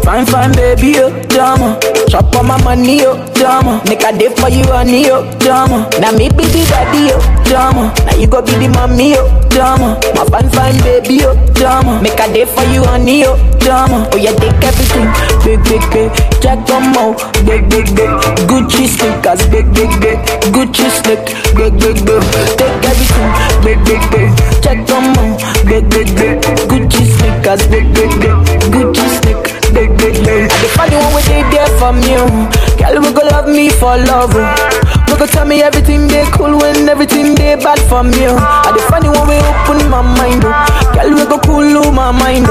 Fine, 0.03 0.25
fine, 0.25 0.51
baby, 0.53 0.96
oh, 1.00 1.12
drama. 1.29 1.79
Chop 2.10 2.36
on 2.36 2.48
my 2.48 2.62
money, 2.63 3.00
oh, 3.05 3.15
drama. 3.36 3.81
Make 3.88 4.03
a 4.03 4.12
day 4.17 4.29
for 4.36 4.50
you, 4.50 4.63
honey, 4.65 5.05
oh, 5.10 5.24
drama. 5.39 5.88
Now 6.01 6.12
me 6.12 6.27
be 6.29 6.43
the 6.51 6.65
daddy, 6.67 7.13
oh, 7.13 7.22
drama. 7.46 7.93
Now 8.05 8.15
you 8.17 8.27
go 8.27 8.41
be 8.41 8.51
the 8.60 8.67
mommy, 8.67 9.13
oh, 9.15 9.29
drama. 9.50 10.00
My 10.15 10.25
fine, 10.25 10.50
fine, 10.50 10.77
baby, 10.84 11.22
oh, 11.24 11.36
drama. 11.53 12.01
Make 12.01 12.20
a 12.20 12.27
day 12.34 12.46
for 12.46 12.63
you, 12.74 12.84
honey, 12.84 13.24
oh, 13.25 13.38
drama. 13.60 14.10
Oh, 14.12 14.17
yeah, 14.17 14.34
take 14.36 14.60
everything, 14.65 15.08
big, 15.46 15.62
big, 15.70 15.84
big. 15.93 16.12
Jack 16.41 16.60
on 16.74 16.91
mo, 16.91 17.13
big, 17.46 17.70
big, 17.70 17.88
big. 17.96 18.12
Gucci 18.50 18.89
sneakers, 18.91 19.46
big, 19.48 19.70
big, 19.72 19.91
big. 20.01 20.17
Gucci 20.51 20.89
sneak, 20.91 21.24
big, 21.55 21.72
big, 21.79 21.98
big. 22.03 22.24
Take 22.58 22.84
everything, 22.89 23.29
big, 23.63 23.79
big, 23.88 24.03
big. 24.12 24.29
Jack 24.65 24.81
on 24.91 25.13
mo, 25.15 25.38
big, 25.70 25.86
big, 25.93 26.10
big. 26.17 26.41
Gucci 26.67 27.05
sneakers, 27.15 27.63
big, 27.70 27.86
big, 27.93 28.12
big. 28.20 28.36
Gucci 28.74 29.00
the 30.92 30.98
one 31.00 31.14
wey 31.16 31.24
dey 31.24 31.44
there 31.50 31.72
for 31.80 31.94
me. 31.96 32.20
Girl, 32.78 33.00
we 33.02 33.10
go 33.16 33.24
love 33.32 33.48
me 33.48 33.70
for 33.70 33.96
love. 33.98 34.34
We 34.36 35.14
go 35.18 35.26
tell 35.26 35.46
me 35.46 35.62
everything 35.62 36.08
dey 36.08 36.26
cool 36.36 36.58
when 36.60 36.88
everything 36.90 37.36
dey 37.36 37.56
bad 37.56 37.80
for 37.90 38.04
me. 38.04 38.28
I 38.28 38.72
the 38.76 39.10
one 39.12 39.28
wey 39.28 39.40
open 39.40 39.90
my 39.90 40.02
mind. 40.04 40.44
Girl, 40.44 41.10
we 41.16 41.24
go 41.26 41.38
cool 41.40 41.92
my 41.92 42.12
mind. 42.12 42.48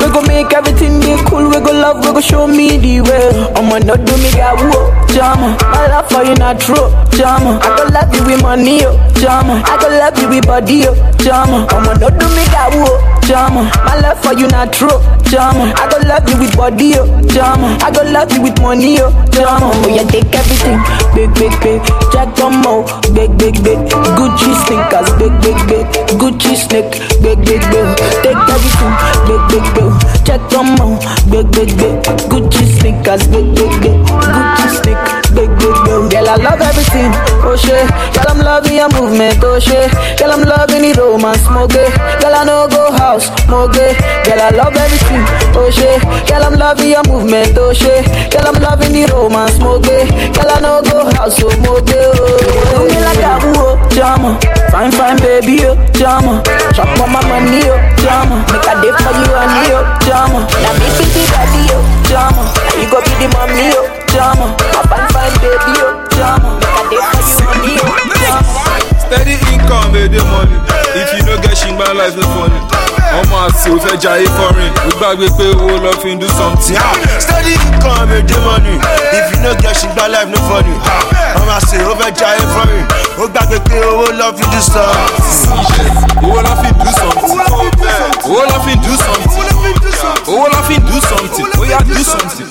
We 0.00 0.08
go 0.10 0.22
make 0.26 0.52
everything 0.52 0.98
dey 1.00 1.20
cool, 1.28 1.46
we 1.48 1.60
go 1.60 1.70
love, 1.72 2.02
we 2.04 2.10
go 2.12 2.20
show 2.20 2.46
me 2.46 2.78
the 2.78 3.00
way. 3.04 3.30
I'ma 3.54 3.78
not 3.84 4.02
do 4.04 4.14
me 4.18 4.30
got 4.32 4.58
whoa, 4.58 4.90
drama. 5.12 5.54
My 5.60 5.86
love 5.92 6.08
for 6.10 6.24
you 6.24 6.34
not 6.34 6.58
true, 6.58 6.88
drama. 7.14 7.60
I 7.62 7.68
go 7.76 7.84
love 7.92 8.10
you 8.16 8.24
with 8.24 8.42
money, 8.42 8.80
oh, 8.88 8.96
drama. 9.20 9.60
I 9.66 9.76
go 9.78 9.88
love 9.92 10.16
you 10.18 10.28
with 10.28 10.46
body, 10.46 10.88
oh, 10.88 10.94
drama. 11.20 11.66
I'ma 11.70 11.94
not 12.00 12.16
do 12.18 12.26
me 12.32 12.44
got 12.48 12.72
whoa, 12.74 12.96
drama. 13.26 13.70
My 13.84 13.98
love 14.00 14.18
for 14.22 14.32
you 14.34 14.46
not 14.48 14.72
true, 14.72 14.98
drama. 15.28 15.72
I 15.76 15.88
go 15.90 15.98
love 16.06 16.28
you 16.28 16.36
with 16.38 16.56
body, 16.56 16.94
oh, 16.98 17.06
drama. 17.28 17.78
I 17.82 17.90
go 17.90 18.02
love 18.10 18.32
you 18.32 18.42
with 18.42 18.60
money, 18.60 18.98
oh, 19.00 19.10
drama. 19.30 19.70
Oh 19.72 19.88
yeah, 19.88 20.04
take 20.04 20.30
everything, 20.34 20.78
big, 21.14 21.30
big, 21.34 21.54
big. 21.60 21.80
Jack 22.12 22.34
Tomo, 22.36 22.84
big, 23.14 23.30
big, 23.38 23.56
big. 23.62 23.78
Gucci 24.18 24.52
sneakers, 24.66 25.10
big, 25.18 25.32
big, 25.40 25.58
big. 25.68 25.86
Gucci 26.18 26.56
snake, 26.56 26.90
big, 27.22 27.38
big, 27.44 27.62
big. 27.70 27.86
Take 28.22 28.40
everything, 28.50 28.94
big, 29.28 29.42
big, 29.50 29.66
big. 29.74 29.92
Jack 30.24 30.40
Tomo, 30.50 30.98
big, 31.30 31.46
big, 31.52 31.70
big. 31.78 31.96
Gucci 32.30 32.64
sneakers, 32.78 33.26
big, 33.28 33.46
big, 33.54 33.72
big. 33.80 33.98
Gucci 34.06 34.68
snake, 34.82 35.04
big, 35.34 35.50
big. 35.58 35.79
Girl, 36.08 36.26
I 36.28 36.36
love 36.40 36.60
everything, 36.62 37.12
oh 37.44 37.54
shit. 37.60 37.84
Girl, 38.16 38.26
I'm 38.32 38.38
loving 38.40 38.76
your 38.80 38.88
movement, 38.96 39.38
oh 39.44 39.58
shit. 39.60 39.90
Girl, 40.18 40.32
I'm 40.32 40.42
loving 40.42 40.82
the 40.82 40.94
romance, 40.96 41.44
moge. 41.52 41.76
Girl, 42.22 42.34
I 42.34 42.44
know 42.44 42.66
go 42.68 42.90
house, 42.96 43.28
moge. 43.46 43.76
Girl, 44.24 44.40
I 44.40 44.50
love 44.50 44.74
everything, 44.74 45.22
oh 45.54 45.68
shit. 45.70 46.00
Girl, 46.26 46.42
I'm 46.42 46.56
loving 46.58 46.90
your 46.90 47.04
movement, 47.06 47.52
oh 47.58 47.72
shit. 47.74 48.06
Girl, 48.32 48.48
I'm 48.48 48.58
loving 48.62 48.92
the 48.96 49.06
romance, 49.12 49.58
moge. 49.60 50.08
Girl, 50.34 50.50
I 50.50 50.58
know 50.64 50.80
go 50.82 51.04
house, 51.14 51.36
oh 51.44 51.52
moge. 51.62 51.92
Oh, 51.94 52.16
do 52.74 52.78
me 52.88 52.96
like 53.04 53.20
a 53.20 53.32
woo, 53.44 53.52
oh, 53.60 53.76
oh. 53.76 53.88
drama. 53.94 54.38
Fine, 54.72 54.92
fine, 54.96 55.18
baby, 55.20 55.62
oh, 55.68 55.76
drama. 55.94 56.42
Chop 56.74 56.88
on 56.98 57.10
my 57.12 57.20
money, 57.28 57.60
oh, 57.70 57.78
drama. 58.00 58.40
Make 58.50 58.66
a 58.66 58.74
day 58.82 58.92
for 58.98 59.12
you 59.14 59.30
and 59.36 59.50
me, 59.52 59.62
oh, 59.76 59.84
drama. 60.06 60.40
Now 60.64 60.72
me 60.80 60.88
be 60.96 61.06
the 61.12 61.22
daddy, 61.28 61.62
oh. 61.76 61.82
Now 62.10 62.34
you 62.80 62.86
go 62.90 62.98
be 63.04 63.12
the 63.20 63.28
mommy, 63.36 63.70
oh, 63.78 63.86
drama. 64.10 64.48
My 65.30 65.38
fine, 65.38 65.38
fine, 65.38 65.40
baby, 65.40 65.72
oh, 65.80 66.06
drama. 66.10 66.50
Make 66.90 67.00
a 67.00 67.20
day 67.20 67.38
for 67.38 67.54
you 67.66 67.80
and 67.86 68.08
me, 68.10 68.18
drama. 68.18 68.52
steady 69.00 69.34
income 69.52 69.92
wey 69.92 70.08
dey 70.08 70.22
money 70.30 70.56
if 70.94 71.10
you 71.14 71.22
no 71.26 71.34
get 71.42 71.54
shingba 71.58 71.86
life 71.94 72.14
no 72.16 72.22
funny 72.34 72.58
ọmọ 73.20 73.36
àti 73.46 73.70
òfẹ́ 73.74 73.96
jayé 74.02 74.26
foreign 74.36 74.72
ó 74.86 74.90
gbàgbé 74.98 75.26
pé 75.38 75.44
owó 75.54 75.76
lọ 75.82 75.92
fi 76.02 76.14
ń 76.14 76.18
do 76.20 76.28
something. 76.38 76.78
Steady 77.18 77.54
income 77.66 78.06
dey 78.10 78.22
dey 78.22 78.38
money. 78.46 78.76
If 79.18 79.26
you 79.34 79.38
no 79.42 79.54
get 79.62 79.74
shingba 79.76 80.06
life 80.08 80.28
no 80.30 80.38
funny. 80.48 80.74
Ọmọ 81.38 81.52
àṣẹ 81.58 81.78
ó 81.90 81.92
fẹ́ 81.98 82.10
jayé 82.18 82.44
foreign. 82.54 82.86
Ó 83.18 83.24
gbàgbé 83.32 83.58
pé 83.68 83.76
owó 83.90 84.06
lọ 84.20 84.28
fi 84.36 84.44
do 84.52 84.60
something. 84.62 85.90
owó 86.22 86.38
lọ 86.46 86.52
fi 86.62 86.70
do 86.82 86.90
something. 87.00 87.38
owó 88.26 88.42
lọ 88.50 88.56
fi 88.64 88.72
do 88.84 88.92
something. 89.06 89.50
owó 90.30 90.46
lọ 90.52 90.60
fi 90.68 90.74
do 90.88 90.96
something. 91.10 91.46
ó 91.58 91.64
yá 91.70 91.78
do 91.82 92.02
something. 92.04 92.46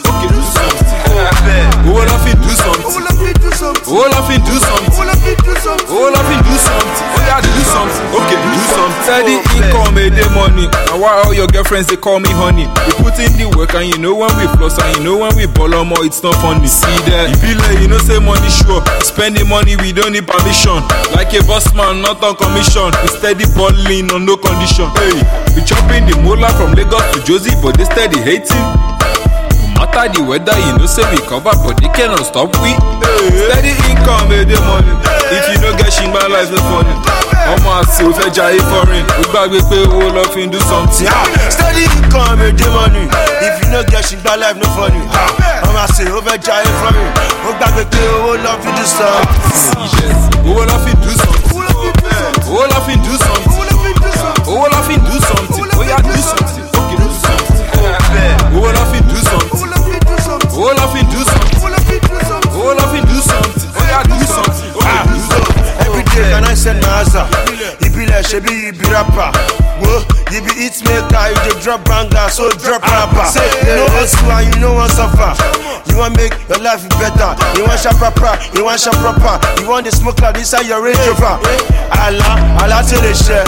Ok 1.27 2.33
do 2.35 2.49
something. 2.55 2.85
owó 2.85 3.03
lọ 3.03 3.17
fi 3.19 3.33
do 3.33 3.51
something. 3.51 3.93
owó 3.93 4.07
lọ 4.09 4.21
fi 4.27 4.37
do 4.37 4.59
something. 4.59 5.87
owó 5.89 6.09
lọ 6.09 6.21
fi 6.29 6.35
do 6.47 6.55
something. 6.57 7.07
Oh, 7.15 7.21
yá 7.27 7.41
do 7.41 7.63
something. 7.73 8.05
ok 8.13 8.29
do 8.31 8.61
something. 8.75 9.03
Steady 9.03 9.35
income, 9.57 9.97
eh, 9.97 10.07
a 10.07 10.09
day 10.09 10.29
money. 10.35 10.65
And 10.91 11.01
why 11.01 11.21
all 11.23 11.33
your 11.33 11.47
girlfriends 11.47 11.87
they 11.87 11.97
call 11.97 12.19
me 12.19 12.29
honey? 12.31 12.67
We 12.87 12.93
put 13.03 13.19
in 13.19 13.31
the 13.37 13.47
work 13.57 13.73
and 13.75 13.87
you 13.89 13.97
know 13.99 14.15
when 14.15 14.31
we 14.37 14.45
floss 14.57 14.77
and 14.79 14.97
you 14.97 15.03
know 15.03 15.17
when 15.17 15.35
we 15.35 15.47
ball 15.47 15.73
on 15.75 15.87
more, 15.87 16.05
it's 16.05 16.23
not 16.23 16.35
funny. 16.35 16.67
See 16.67 16.87
that? 17.09 17.31
It 17.33 17.41
be 17.41 17.53
like 17.55 17.79
you 17.81 17.87
know 17.87 17.97
say 17.99 18.19
money 18.19 18.49
sure. 18.49 18.83
Spending 19.03 19.47
money 19.47 19.75
we 19.77 19.91
don't 19.91 20.13
need 20.13 20.27
permission. 20.27 20.77
Like 21.15 21.33
a 21.33 21.41
boss 21.45 21.73
man, 21.73 22.01
not 22.01 22.23
on 22.23 22.35
commission. 22.35 22.91
We 23.01 23.07
steady 23.09 23.45
balling 23.57 24.11
on 24.11 24.25
no 24.25 24.37
condition. 24.37 24.87
Hey, 24.95 25.17
we 25.55 25.61
chopping 25.65 26.05
the 26.07 26.15
mola 26.23 26.49
from 26.55 26.73
Lagos 26.73 27.03
to 27.13 27.19
Josie, 27.25 27.55
but 27.61 27.77
they 27.77 27.85
steady 27.85 28.19
hating. 28.21 28.88
No 29.79 29.85
matter 29.87 30.11
the 30.11 30.19
weather, 30.27 30.51
you 30.59 30.75
know 30.77 30.85
say 30.91 31.07
we 31.07 31.17
cover, 31.23 31.55
but 31.63 31.79
they 31.79 31.87
cannot 31.95 32.27
stop 32.27 32.51
we. 32.59 32.75
Steady 33.31 33.71
income, 33.87 34.27
a 34.27 34.43
day 34.43 34.59
money. 34.67 34.91
If 35.31 35.47
you 35.55 35.57
no 35.63 35.71
get 35.79 35.87
shit, 35.95 36.11
my 36.11 36.19
life 36.27 36.51
no 36.51 36.59
funny. 36.67 36.95
ọmọ 37.49 37.71
àti 37.81 38.03
òfẹ́ 38.05 38.29
jayé 38.35 38.59
foreign 38.69 39.05
ó 39.21 39.23
gbàgbé 39.31 39.59
pé 39.69 39.77
owó 39.87 40.05
lọ 40.15 40.23
fi 40.33 40.41
ń 40.45 40.51
do 40.51 40.59
something. 40.69 41.09
steady 41.49 41.83
income 41.97 42.43
day 42.59 42.69
money 42.75 43.05
if 43.47 43.55
you 43.63 43.69
no 43.73 43.81
get 43.89 44.03
ṣìgbà 44.05 44.33
life 44.37 44.57
no 44.61 44.67
funny 44.75 45.01
ọmọ 45.65 45.79
àṣẹ 45.85 46.03
ó 46.13 46.19
fẹ́ 46.27 46.37
jayé 46.45 46.69
foreign 46.79 47.09
ó 47.47 47.49
gbàgbé 47.57 47.83
pé 47.91 48.01
owó 48.17 48.33
lọ 48.45 48.51
fi 48.61 48.69
do 48.77 48.85
something. 48.97 50.13
owó 50.45 50.61
lọ 50.69 50.75
fi 50.85 50.91
do 51.03 51.11
something. 51.23 51.57
owó 52.49 52.63
lọ 52.71 52.79
fi 52.85 52.93
do 53.05 53.13
something. 53.25 53.53
owó 54.51 54.65
lọ 54.73 54.79
fi 54.87 54.95
do 55.07 55.15
something. 55.29 55.65
ó 55.79 55.83
yà 55.89 55.97
do 56.05 56.15
something. 56.29 56.47
ókè 56.47 56.47
do 56.47 56.48
can 67.03 67.07
I 67.07 67.07
send 67.07 67.31
my 67.31 67.63
answer? 67.63 67.85
You 67.85 67.89
be 67.95 68.05
like 68.07 68.25
Shebi, 68.25 68.71
be 68.77 68.85
rapper. 68.91 69.31
Whoa, 69.79 70.03
you 70.31 70.41
be 70.43 70.51
hit 70.59 70.75
maker, 70.83 71.23
you 71.31 71.53
drop 71.63 71.83
banger, 71.87 72.27
so 72.29 72.49
drop 72.59 72.83
rapper. 72.83 73.25
Say, 73.25 73.47
you 73.63 73.75
know 73.79 73.87
hustle 73.95 74.31
and 74.31 74.53
you 74.55 74.59
know 74.61 74.73
want 74.73 74.91
suffer. 74.91 75.31
You 75.89 75.97
want 75.97 76.17
make 76.17 76.35
your 76.49 76.59
life 76.59 76.83
better. 76.99 77.31
You 77.55 77.63
want 77.65 77.79
sharp 77.79 77.95
proper, 77.97 78.35
you 78.55 78.65
want 78.65 78.79
sharp 78.81 78.95
proper. 78.99 79.39
You 79.61 79.69
want 79.69 79.85
the 79.85 79.91
smoke 79.91 80.17
cloud 80.17 80.37
inside 80.37 80.67
your 80.67 80.83
Range 80.83 80.97
Rover. 81.07 81.39
Allah, 81.95 82.35
Allah 82.59 82.83
ti 82.83 82.95
lè 82.99 83.11
ṣe. 83.15 83.39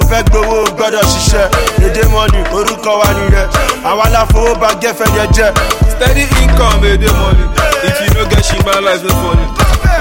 Ó 0.00 0.04
fẹ́ 0.08 0.22
gbowó 0.28 0.64
gbọ́dọ̀ 0.76 1.04
ṣiṣẹ́. 1.04 1.48
Èdè 1.84 2.02
mọ́ni 2.12 2.40
orúkọ 2.52 2.98
wa 3.00 3.08
nìyẹn. 3.16 3.48
Àwa 3.84 4.08
la 4.12 4.26
fowó 4.26 4.54
bá 4.60 4.68
gẹ́fẹ́ 4.80 5.08
yẹn 5.16 5.28
jẹ́. 5.32 5.50
Steady 5.96 6.24
income 6.42 6.82
a 6.84 6.96
day 6.98 7.12
money. 7.20 7.44
if 7.88 7.96
you 8.02 8.08
no 8.14 8.22
get 8.28 8.44
shit, 8.44 8.64
my 8.66 8.78
life 8.80 9.02
no 9.04 9.12
funny. 9.22 9.46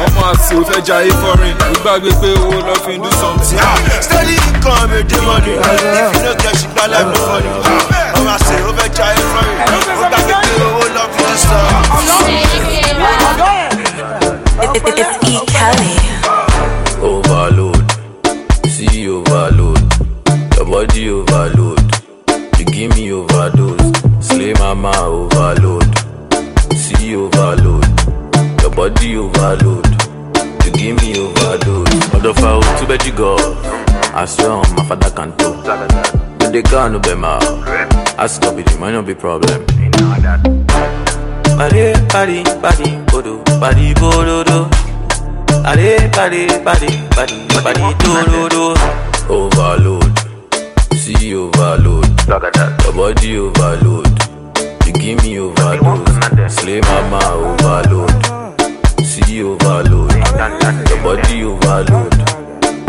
ọmọ 0.03 0.21
àti 0.31 0.53
òfẹ́ 0.59 0.81
jayé 0.87 1.11
foreign 1.21 1.55
ó 1.69 1.73
gbàgbé 1.83 2.11
pé 2.21 2.29
owó 2.41 2.57
lọ 2.67 2.75
fi 2.85 2.93
do 3.03 3.09
something. 3.21 3.59
Ah, 3.61 3.77
steady 4.01 4.35
income 4.47 4.91
a 4.97 5.03
day 5.09 5.21
money. 5.27 5.53
If 5.53 6.15
you 6.15 6.21
no 6.25 6.33
get 6.43 6.53
ṣìgbà 6.59 6.83
life 6.93 7.07
no 7.13 7.19
funny. 7.27 7.49
Ah, 7.63 8.17
ọmọ 8.17 8.29
àṣẹ 8.35 8.55
ó 8.69 8.71
fẹ́ 8.77 8.89
jayé 8.97 9.21
foreign. 9.31 9.57
No 36.73 36.99
be 36.99 37.13
my, 37.13 37.37
I 38.17 38.25
stop 38.27 38.57
it, 38.57 38.67
it 38.69 38.79
might 38.79 38.91
not 38.91 39.05
be 39.05 39.13
problem. 39.13 39.63
Body, 41.55 41.93
body, 42.09 42.43
body, 42.61 42.97
bodo, 43.11 43.43
body, 43.59 43.93
bodo, 43.93 44.43
do. 44.43 44.65
Body, 45.61 45.97
body, 46.09 46.47
body, 46.65 46.89
body, 47.15 47.47
body, 47.63 47.93
do, 48.01 48.25
do, 48.25 48.49
do. 48.49 48.75
Overload, 49.29 50.17
see 50.95 51.35
overload, 51.35 52.09
your 52.27 52.93
body 52.93 53.37
overload. 53.37 54.07
You 54.87 54.93
give 54.93 55.23
me 55.23 55.39
overdose, 55.39 56.55
slay 56.55 56.81
mama 56.81 57.21
overload, 57.33 58.11
see 59.05 59.43
overload, 59.43 60.11
your 60.89 61.03
body 61.03 61.43
overload. 61.43 62.13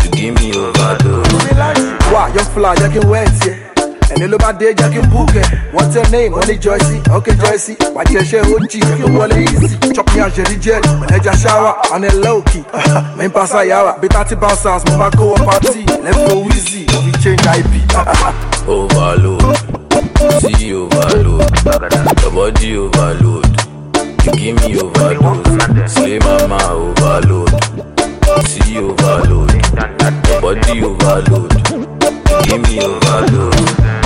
You 0.03 0.11
give 0.11 0.35
me 0.41 0.57
overdose. 0.57 1.25
Fúlà 2.55 2.71
jẹ́ 2.79 2.89
kí 2.93 3.01
n 3.03 3.07
wẹ̀ 3.11 3.27
tiẹ̀. 3.41 3.74
Ẹni 4.15 4.27
ló 4.33 4.37
bá 4.39 4.53
dé 4.61 4.67
jẹ́ 4.79 4.89
kí 4.93 4.99
n 5.03 5.07
búkẹ̀. 5.13 5.45
Wọ́n 5.75 5.87
tẹ 5.93 6.03
ní 6.13 6.19
ìwọ́n 6.29 6.45
ní 6.49 6.55
Joyce, 6.65 6.97
ok 7.17 7.27
Joyce. 7.41 7.73
Wàjí 7.97 8.15
ẹṣẹ́ 8.21 8.43
ojì 8.55 8.79
kí 8.97 9.05
wọlé 9.17 9.37
easy. 9.43 9.77
Chop 9.95 10.07
me 10.15 10.21
àṣẹrí 10.23 10.57
jẹ́ 10.65 11.35
ṣáwà, 11.43 11.71
àná 11.95 12.09
low 12.25 12.41
key. 12.43 12.63
Mi 13.19 13.25
ń 13.27 13.31
pàṣẹ 13.35 13.67
yàrá, 13.71 13.93
bí 14.01 14.09
thirty 14.09 14.35
bouncers 14.37 14.83
mo 14.89 14.95
bá 14.99 15.09
kó 15.19 15.25
wọ 15.33 15.37
party. 15.45 15.85
Lẹ́fọ̀ 16.05 16.45
wheezy, 16.47 16.83
we 17.05 17.13
change 17.23 17.45
IP. 17.59 17.73
overload, 18.69 19.57
see 20.41 20.73
overload, 20.75 21.45
your 22.23 22.31
body 22.33 22.77
overload, 22.77 23.47
you 24.25 24.33
give 24.33 24.57
me 24.63 24.81
overdose, 24.81 25.93
slay 25.93 26.19
mama 26.19 26.59
overload, 26.73 27.51
see 28.49 28.79
overload, 28.79 29.53
your 29.53 30.41
body 30.41 30.83
overload, 30.83 31.51
give 32.45 32.63
me 32.63 32.81
overdose. 32.81 34.04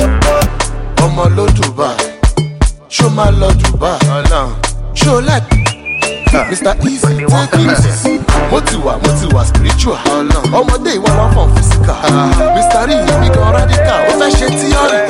Ọmọ 1.18 1.28
ló 1.36 1.46
dubai. 1.56 1.96
Ṣó 2.90 3.08
máa 3.16 3.30
lọ 3.40 3.48
dubai? 3.62 3.98
Ṣó 4.94 5.20
like 5.20 5.42
ah. 6.34 6.46
mr. 6.50 6.74
Easy 6.86 7.26
take 7.26 7.54
it 7.54 7.78
easy? 7.78 8.18
Mo 8.50 8.60
ti 8.60 8.76
wà 8.84 8.92
mo 9.02 9.10
ti 9.20 9.26
wà 9.34 9.42
spiritual. 9.44 9.98
Ọmọdé 10.58 10.90
ìwọ 10.98 11.08
lọ 11.18 11.26
fọ 11.34 11.42
physical 11.54 11.96
mr. 12.54 12.86
Rí 12.88 12.94
ibi 12.94 13.28
gan 13.34 13.52
radical 13.52 14.00
ó 14.08 14.12
fẹ́ 14.20 14.30
ṣe 14.38 14.46
theory. 14.58 15.00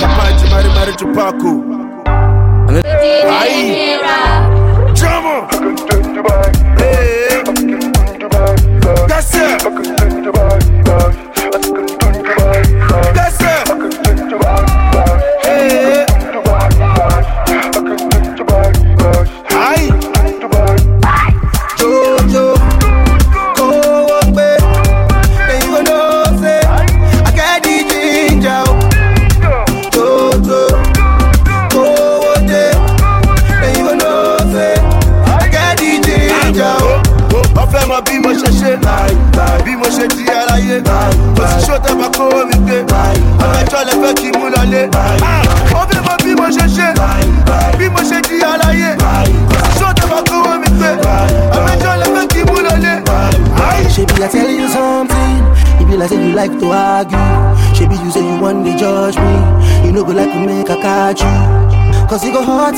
Papa 0.00 0.24
ti 0.38 0.46
mari 0.74 0.92
Paco. 1.14 1.52
Aye. 3.40 3.98
Drama. 4.94 5.36
Hey. 6.78 7.12
That's 13.14 13.41
it. 14.34 14.40
That's 14.40 14.71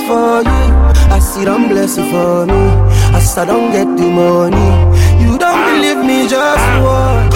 for 0.07 0.43
you. 0.43 0.65
I 1.15 1.19
see 1.21 1.45
them 1.45 1.69
blessing 1.69 2.11
for 2.11 2.47
me. 2.47 2.63
As 3.17 3.37
I 3.39 3.45
don't 3.45 3.71
get 3.73 3.87
the 3.97 4.09
money. 4.09 4.69
You 5.23 5.39
don't 5.39 5.61
believe 5.67 6.05
me, 6.05 6.29
just 6.29 6.67
watch. 6.83 7.35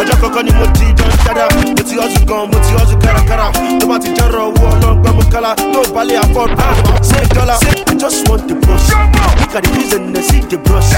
ọjọ́ 0.00 0.16
kankan 0.20 0.44
ni 0.46 0.52
mo 0.58 0.66
ti 0.76 0.84
jọ 0.98 1.04
ń 1.04 1.12
dáadáa 1.24 1.48
mo 1.54 1.82
ti 1.88 1.94
ọ̀sùn 2.04 2.24
gan 2.28 2.42
mo 2.50 2.58
ti 2.64 2.72
ọ̀sùn 2.80 2.98
kárakára 3.02 3.46
tó 3.80 3.86
bá 3.90 3.96
ti 4.02 4.08
jẹ́rọ 4.16 4.40
owó 4.48 4.66
ọlọ́gbọ́n 4.74 5.14
mo 5.16 5.22
kala. 5.32 5.50
Tó 5.72 5.80
balẹ̀ 5.94 6.18
afford 6.24 6.50
I 6.58 7.02
say 7.08 7.24
dollar. 7.36 7.58
I 7.90 7.94
just 8.02 8.28
want 8.28 8.48
the 8.48 8.54
brush. 8.54 8.88
Look 9.40 9.54
at 9.56 9.62
the 9.64 9.70
reason 9.76 10.16
i 10.16 10.20
see 10.28 10.40
the 10.50 10.56
brush. 10.66 10.90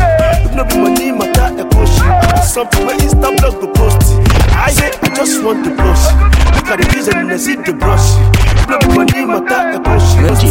If 0.46 0.52
no 0.56 0.62
be 0.68 0.76
money 0.82 1.12
matter 1.18 1.48
ẹ 1.62 1.64
kò 1.72 1.82
ṣe 1.94 2.06
i 2.06 2.32
be 2.34 2.42
something 2.54 2.86
wey 2.86 2.96
insta 3.04 3.28
blog 3.36 3.54
go 3.60 3.66
post. 3.76 4.08
I 4.68 4.70
say 4.78 4.90
i 5.02 5.08
just 5.16 5.42
want 5.44 5.60
the 5.64 5.70
brush. 5.78 6.04
Look 6.56 6.68
at 6.72 6.76
the 6.80 6.86
reason 6.94 7.30
i 7.30 7.36
see 7.36 7.56
the 7.66 7.72
brush. 7.72 8.06
If 8.58 8.66
no 8.70 8.76
be 8.80 8.88
money 8.96 9.20
matter 9.32 9.60
ẹ 9.76 9.78
kò 9.84 9.94
ṣe 10.08 10.50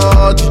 body, 0.00 0.48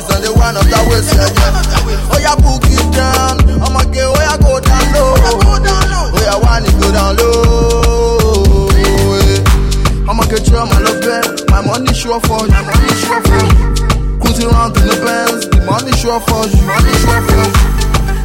boys 0.00 0.14
and 0.14 0.24
the 0.24 0.32
one 0.34 0.56
of 0.56 0.62
that 0.70 0.84
waist, 0.90 1.10
yeah, 1.14 1.26
yeah. 1.26 2.12
Oh 2.14 2.18
yeah, 2.22 2.36
book 2.38 2.62
it 2.70 2.86
down, 2.94 3.42
I'ma 3.62 3.82
get, 3.90 4.06
oh, 4.06 4.14
oh 4.14 4.20
yeah, 4.22 4.36
go 4.38 4.58
down 4.62 4.86
low, 4.94 5.14
oh 6.14 6.20
yeah, 6.22 6.38
one 6.38 6.62
it 6.64 6.74
go 6.78 6.88
down 6.94 7.16
low. 7.18 8.70
yeah. 8.74 10.10
I'ma 10.10 10.22
get 10.30 10.46
you 10.46 10.56
on 10.56 10.68
my 10.70 10.78
love 10.80 11.00
bed, 11.02 11.42
my 11.50 11.60
money 11.64 11.92
sure 11.94 12.20
for 12.22 12.46
you, 12.46 12.52
my 12.54 12.62
money 12.62 12.94
sure 13.02 13.22
for 13.26 13.42
you. 13.42 13.58
Cruising 14.22 14.50
around 14.50 14.76
in 14.78 14.86
the 14.86 14.96
Benz, 15.02 15.46
the 15.50 15.58
money 15.66 15.92
sure 15.98 16.20
for 16.22 16.46
you, 16.46 16.58
money 16.66 16.94
sure 17.02 17.22
for 17.26 17.42
you. 17.42 17.54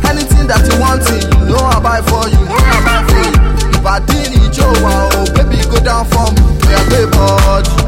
Anything 0.06 0.46
that 0.46 0.62
you 0.70 0.76
want, 0.78 1.02
in, 1.10 1.22
you 1.50 1.58
know 1.58 1.64
I 1.64 1.80
buy 1.82 2.02
for 2.06 2.28
you, 2.30 2.38
know 2.46 2.54
I 2.54 2.80
buy 2.86 3.02
for 3.10 3.18
you. 3.18 3.34
If 3.74 3.86
I 3.86 3.98
didn't 4.06 4.54
Joe, 4.54 4.70
oh 4.70 5.26
baby, 5.34 5.58
go 5.66 5.82
down 5.82 6.06
for 6.06 6.30
me. 6.38 6.42
Yeah, 6.70 6.86
baby, 6.94 7.10
body, 7.12 7.66
oh, 7.82 7.83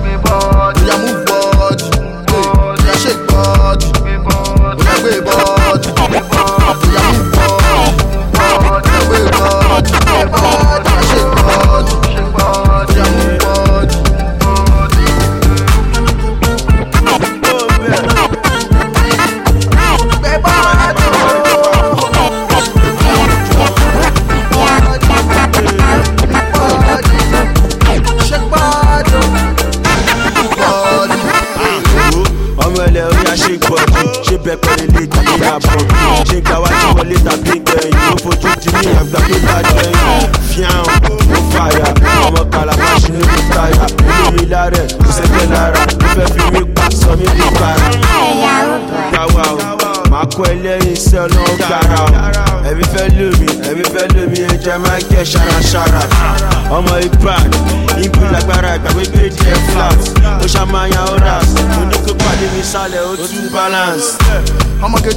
ẹ̀jẹ̀ 54.76 54.84
máa 54.84 55.00
ń 55.00 55.04
kẹ́ 55.10 55.24
ṣaraṣara 55.32 56.02
ọmọ 56.78 56.94
ibrad 57.08 57.52
ibi 58.04 58.20
lágbára 58.34 58.70
ìgbàgbé 58.78 59.04
gbé 59.12 59.24
díẹ̀ 59.38 59.58
flat. 59.68 60.00
Ó 60.44 60.46
ṣàmáyà 60.54 61.02
horas 61.10 61.48
oníkó 61.82 62.12
pàdé 62.22 62.46
mi 62.54 62.62
sálẹ̀ 62.72 63.04
ó 63.12 63.16
tún 63.16 63.48
balance. 63.54 64.08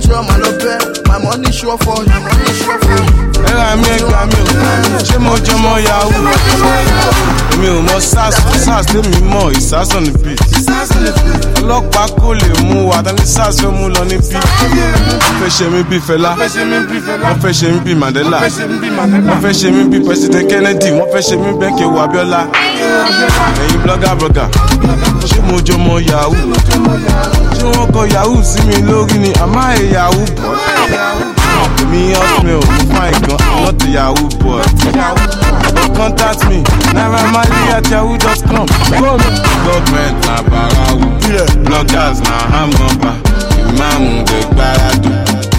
You 0.08 0.14
on 0.14 0.26
my 0.26 0.36
love 0.38 0.58
bed, 0.58 1.06
my 1.08 1.18
money 1.18 1.50
sure 1.52 1.76
for 1.78 1.98
you, 1.98 2.08
my 2.08 2.18
money 2.20 2.52
sure 2.60 2.78
for 2.78 2.92
you. 2.96 3.04
ẹ̀rọ 3.50 3.76
mi 3.80 3.88
ẹgbàá 3.96 4.24
mi 4.30 4.38
ò 4.96 5.00
ṣé 5.08 5.18
mo 5.24 5.34
jọ 5.46 5.54
mọ 5.64 5.72
yahoo. 5.88 6.12
Èmi 7.52 7.68
ò 7.68 7.80
mọ 7.88 7.96
sars 8.00 8.36
sars 8.64 8.86
tèmi 8.86 9.18
mọ 9.32 9.42
ìsásàn 9.58 10.02
ní 10.04 10.10
beat 10.22 10.40
ọlọ́pàá 11.60 12.08
kò 12.20 12.34
lè 12.34 12.48
mú 12.68 12.88
wa. 12.90 13.02
Tani 13.02 13.26
sars 13.26 13.56
fẹ́ 13.60 13.70
mú 13.70 13.88
lọ 13.88 14.04
ní 14.10 14.16
beat 14.28 14.44
wọ́n 14.44 15.36
fẹ́ 15.40 15.50
ṣe 15.56 15.66
mí 15.72 15.82
bí 15.90 15.98
fẹlá. 16.06 16.30
Wọ́n 16.36 17.38
fẹ́ 17.42 17.52
ṣe 17.58 17.66
mí 17.72 17.78
bí 17.84 17.94
mandela. 17.94 18.38
Wọ́n 18.40 19.40
fẹ́ 19.42 19.52
ṣe 19.58 19.68
mí 19.70 19.82
bí 19.90 19.98
president 20.06 20.44
kennedy. 20.50 20.90
Wọ́n 20.98 21.08
fẹ́ 21.12 21.22
ṣe 21.28 21.36
mí 21.36 21.50
bẹ́ńkì 21.60 21.82
ewu 21.82 22.00
abiola 22.00 22.40
ẹ̀yin 23.62 23.78
blogger 23.84 24.14
blogger. 24.18 24.48
Ṣé 25.28 25.38
mo 25.48 25.56
jọ 25.66 25.76
mọ 25.78 25.94
yahoo? 26.10 26.36
Ṣé 27.58 27.66
wọ́n 27.76 27.88
kọ 27.94 28.02
yahoo 28.14 28.42
sí 28.42 28.60
mi 28.66 28.76
lórí 28.88 29.18
ni? 29.18 29.30
Àmọ́ 29.44 29.64
ẹ̀ 29.76 29.92
yahoo 29.94 30.24
bọ̀ 30.42 31.66
èmi 31.82 32.14
hotmail 32.14 32.56
mo 32.56 32.62
fine 32.92 33.18
gan. 33.26 33.38
I'm 33.40 33.64
not 33.64 33.82
a 33.82 33.86
yahoo 33.88 34.28
boy 34.40 34.62
contact 35.96 36.44
me. 36.48 36.62
Naira 36.94 37.22
marley 37.32 37.72
at 37.76 37.90
yahoo.com 37.90 38.66
government 39.64 40.26
na 40.26 40.42
barawu 40.42 41.06
bloggers 41.64 42.20
na 42.20 42.56
hamgamba 42.56 43.14
imaamu 43.68 44.24
dey 44.24 44.44
gbaradu 44.44 45.10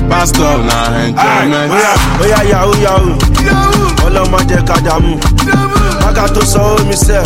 pastor. 0.09 0.57
Na 0.65 0.79
enjoyment. 1.05 1.71
bóyá 2.19 2.39
yahoo 2.51 2.75
yahoo 2.83 3.13
ọlọ́mọdé 4.05 4.57
kàdàmú 4.67 5.13
bàgà 6.01 6.25
tó 6.33 6.41
sanwó 6.51 6.77
mi 6.89 6.95
sẹ́. 7.05 7.21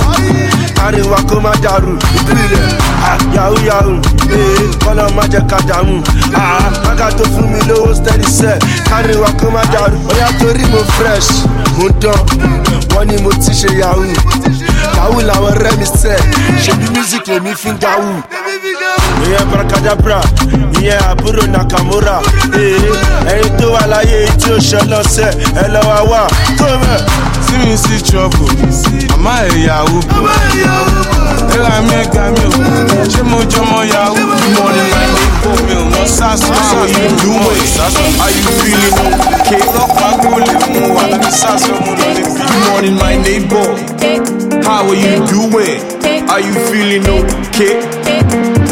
Àríwá 0.86 1.17
kó 1.30 1.36
má 1.46 1.52
dàrú. 1.63 1.93
Ìpìlẹ̀ 2.17 2.65
ah, 3.10 3.17
yahoo 3.36 3.56
oh 3.56 3.65
yahoo 3.69 3.96
oh. 3.96 4.36
ee 4.38 4.63
ọlọ́mọdé 4.91 5.39
kàdàmú 5.52 5.96
ah, 6.36 6.69
bàgà 6.86 7.08
tó 7.17 7.24
fún 7.34 7.48
mi 7.54 7.60
lówó 7.67 7.93
steady 7.96 8.28
sẹ́. 8.39 8.56
Àríwá 8.98 9.30
kó 9.39 9.48
má 9.56 9.62
dàrú. 9.74 9.98
Bóyá 10.08 10.28
torí 10.39 10.65
mo 10.72 10.80
fresh 10.98 11.30
mo 11.78 11.88
dán. 12.02 12.19
Wọ́n 12.93 13.06
ní 13.10 13.15
mo 13.24 13.30
ti 13.43 13.52
ṣe 13.60 13.69
yahoo. 13.80 14.06
Yahoo. 14.98 15.22
Làwọn 15.30 15.54
rẹ́ 15.63 15.74
mi 15.80 15.86
sẹ́. 16.02 16.17
Ṣèbí 16.63 16.86
music 16.96 17.24
lèmi 17.28 17.54
fi 17.62 17.69
ń 17.72 17.78
dáhùn 17.82 18.17
ìyẹn 19.27 19.45
barakadabra 19.51 20.19
ìyẹn 20.81 20.99
àbúrò 21.12 21.43
nakamura 21.53 22.17
ẹyin 23.31 23.51
tó 23.59 23.65
wà 23.73 23.83
láyé 23.91 24.19
tí 24.41 24.51
ó 24.51 24.57
ṣe 24.69 24.79
lọ́sẹ̀ 24.91 25.29
ẹ 25.63 25.65
lọ́wọ́ 25.73 25.99
wà 26.12 26.21
tó 26.59 26.67
mẹ́. 26.83 26.99
tí 27.47 27.53
mi 27.65 27.77
sí 27.83 27.95
trouble 28.07 28.47
àmọ́ 29.13 29.36
bọ̀ 30.09 30.33
ẹ̀rọ 31.53 31.75
mi 31.88 31.93
ẹ̀gbá 32.01 32.23
mi 32.36 32.43
ò 32.49 33.05
ṣé 33.12 33.21
mo 33.29 33.39
jọ 33.51 33.62
mọ 33.71 33.79
yahoo 33.93 34.15
mọ 34.55 34.65
ní 34.75 34.83
máa 34.91 35.07
ní 35.13 35.23
kó 35.43 35.49
mi 35.65 35.73
ò 35.81 35.83
mọ 35.93 36.01
sars 36.17 36.41
ò 36.41 36.83
lúwọ̀ 37.23 37.53
ìsásùn 37.63 38.12
are 38.23 38.33
you 38.39 38.49
feeling 38.59 38.95
okay 39.39 39.62
ọlọ́pàá 39.69 40.09
kò 40.21 40.29
lè 40.45 40.53
mú 40.73 40.81
wa 40.95 41.03
sars 41.39 41.63
ọmọ 41.75 41.91
lọ 41.99 42.07
ní 42.15 42.23
bí. 42.25 42.43
Good 42.53 42.65
morning, 42.69 42.97
my 43.03 43.15
neighbor. 43.25 43.67
How 44.65 44.88
are 44.89 44.95
you 44.95 45.15
doing? 45.27 45.81
Are 46.29 46.39
you 46.47 46.53
feeling 46.69 47.05
okay? 47.07 48.62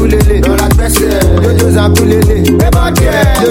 Ìjó 0.00 0.08
zankulele. 0.08 0.40
Rọra 0.48 0.66
gbẹ́sẹ̀. 0.74 1.10
Ìjó 1.50 1.68
zankulele. 1.76 2.34
Bébọ̀ 2.34 2.39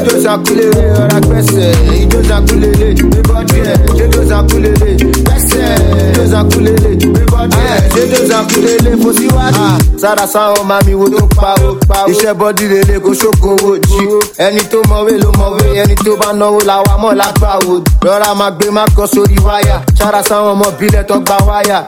díẹ̀. 0.04 0.08
Ìjó 0.08 0.22
zankulele. 0.24 0.84
Rọra 0.98 1.20
gbẹ́sẹ̀. 1.20 1.74
Ìjó 2.02 2.20
zankulele. 2.30 2.88
Bébọ̀ 3.12 3.44
díẹ̀. 3.50 3.76
Ìjó 4.06 4.22
zankulele. 4.30 4.90
Gbẹ́sẹ̀. 4.98 5.20
gbẹ́sẹ̀. 5.26 6.14
Dóza 6.16 6.44
kulele, 6.44 6.96
gbé 6.96 7.22
bọ́dì 7.32 7.60
ẹ̀. 7.74 7.80
Ṣé 7.94 8.04
dóza 8.12 8.40
kulele 8.54 8.92
fò 9.02 9.10
síwájú? 9.18 10.00
Sára 10.02 10.26
sáwọn 10.28 10.66
mami 10.68 10.94
wo 10.94 11.08
tó 11.10 11.28
pawó. 11.36 11.70
Iṣẹ́ 12.12 12.34
bọ́dì 12.40 12.66
lele 12.72 13.00
kò 13.00 13.12
ṣókòwò 13.22 13.80
jí. 13.90 14.04
Ẹni 14.38 14.62
tó 14.72 14.78
mọ̀wé 14.90 15.18
ló 15.24 15.30
mọ̀wé, 15.40 15.66
ẹni 15.82 15.96
tó 16.06 16.12
bá 16.22 16.34
náwó 16.34 16.60
la 16.66 16.76
wà 16.86 16.94
mọ́ 17.02 17.14
lágbàwò. 17.20 17.82
Rọra 18.06 18.34
máa 18.36 18.52
gbé 18.52 18.70
má 18.72 18.86
kọ 18.96 19.04
sórí 19.08 19.36
wáyà. 19.46 19.76
Sára 20.00 20.22
sáwọn 20.24 20.52
ọmọ 20.56 20.68
bílẹ̀ 20.80 21.04
tó 21.08 21.16
gba 21.20 21.38
wáyà. 21.48 21.84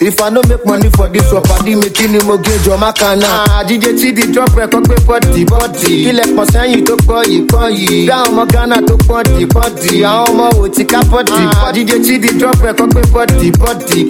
If 0.00 0.20
I 0.20 0.30
no 0.30 0.40
make 0.48 0.66
money 0.66 0.90
for 0.96 1.08
this 1.08 1.30
work, 1.32 1.44
pàdé 1.48 1.76
mi 1.76 1.88
kí 1.90 2.08
ni 2.08 2.18
mo 2.24 2.36
gé 2.36 2.52
jọ 2.64 2.76
má 2.78 2.92
kan 2.92 3.18
náà. 3.20 3.62
Àjíjẹ 3.62 3.92
tí 4.00 4.12
di 4.12 4.22
drop 4.32 4.50
rẹ̀ 4.56 4.66
kọ́ 4.68 4.82
pé 4.88 4.94
bọ́dì 5.06 5.44
bọ́dì. 5.46 5.92
Ilẹ̀ 6.10 6.34
pọ̀ 6.36 6.44
sẹ́yìn 6.52 6.84
tó 6.84 6.94
pọ̀ 7.06 7.22
yìí 7.24 7.41
pọ̀ 7.50 7.64
yìí. 7.78 8.08
Àwọn 8.08 8.28
ọmọ 8.28 8.42
Ghana 8.52 8.76
tó 8.88 8.94
dì. 9.82 10.02
Àwọn 10.02 10.28
ọmọ 10.28 10.68
ti 10.74 10.84
ká. 10.84 11.00
Àjíjẹ 11.66 11.96
ah. 11.96 12.04
tí 12.06 12.14
di 12.22 12.28
drop 12.38 12.56
rẹ̀ 12.64 12.72
kọ́ 12.78 12.86
pé. 12.94 13.00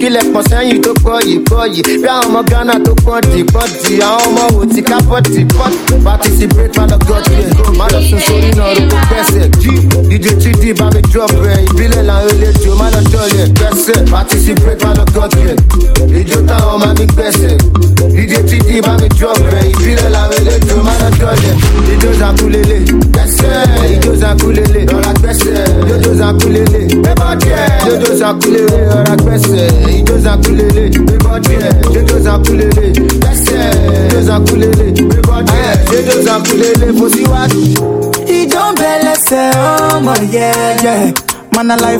Ilẹ̀ 0.07 0.23
pọ̀ 0.33 0.41
sẹ́yìn 0.49 0.81
tó 0.83 0.91
pọ̀ 1.03 1.17
yìí 1.27 1.37
pọ̀ 1.49 1.67
yìí. 1.73 1.95
Àwọn 2.07 2.25
ọmọ 2.27 2.41
Ghana 2.51 2.73
tó 2.85 2.93
dì. 3.31 3.93
Àwọn 3.99 4.37
ọmọ 4.47 4.73
ti 4.73 4.81
ká. 4.81 4.97
Participate 6.03 6.77
má 6.77 6.85
lọ 6.91 6.97
gọ́dì 7.07 7.33
yẹn. 7.39 7.77
Má 7.77 7.85
lọ 7.93 7.99
sún 8.09 8.19
sórí 8.27 8.49
náà 8.57 8.73
gbẹ́sẹ̀. 9.09 9.45
Tí 10.41 10.51
di 10.61 10.73
bá 10.79 10.85
mi 10.93 11.01
drop 11.11 11.31
rẹ̀. 11.45 11.59
Ìbílẹ̀ 11.69 12.03
làwọn 12.09 12.29
eléjò 12.35 12.71
má 12.79 12.87
lọ 12.93 13.01
dọ̀lẹ̀ 13.13 13.47
gbẹ́sẹ̀. 13.57 13.99
Participate 14.11 14.81
má 14.85 14.91
lọ 14.97 15.03
gọ́dì 15.15 15.39
yẹn. 15.47 15.59
Ìjó 16.19 16.39
táwọn 16.49 16.77
máa 16.81 16.93
mi 16.99 17.05
gbẹ́sẹ̀. 17.13 17.57
DJ 18.15 18.33
tí 18.49 18.57
di 18.67 18.81
bá 18.85 18.93
mi 19.01 19.07
drop 19.17 19.37
rẹ̀. 19.53 19.65
Ìbílẹ̀ 19.73 20.09
làwọn 20.15 20.35
eléjò 20.41 20.75
má 20.87 20.93
lọ 21.01 21.09
dọ̀lẹ̀. 21.21 21.53
Ìjó 21.93 22.09
zankulele 22.19 22.77
Yodos 23.23 24.23
akulele, 24.29 24.81
ọ̀rá 24.95 25.11
gbẹ́sẹ̀. 25.19 25.63
Yodos 25.87 26.21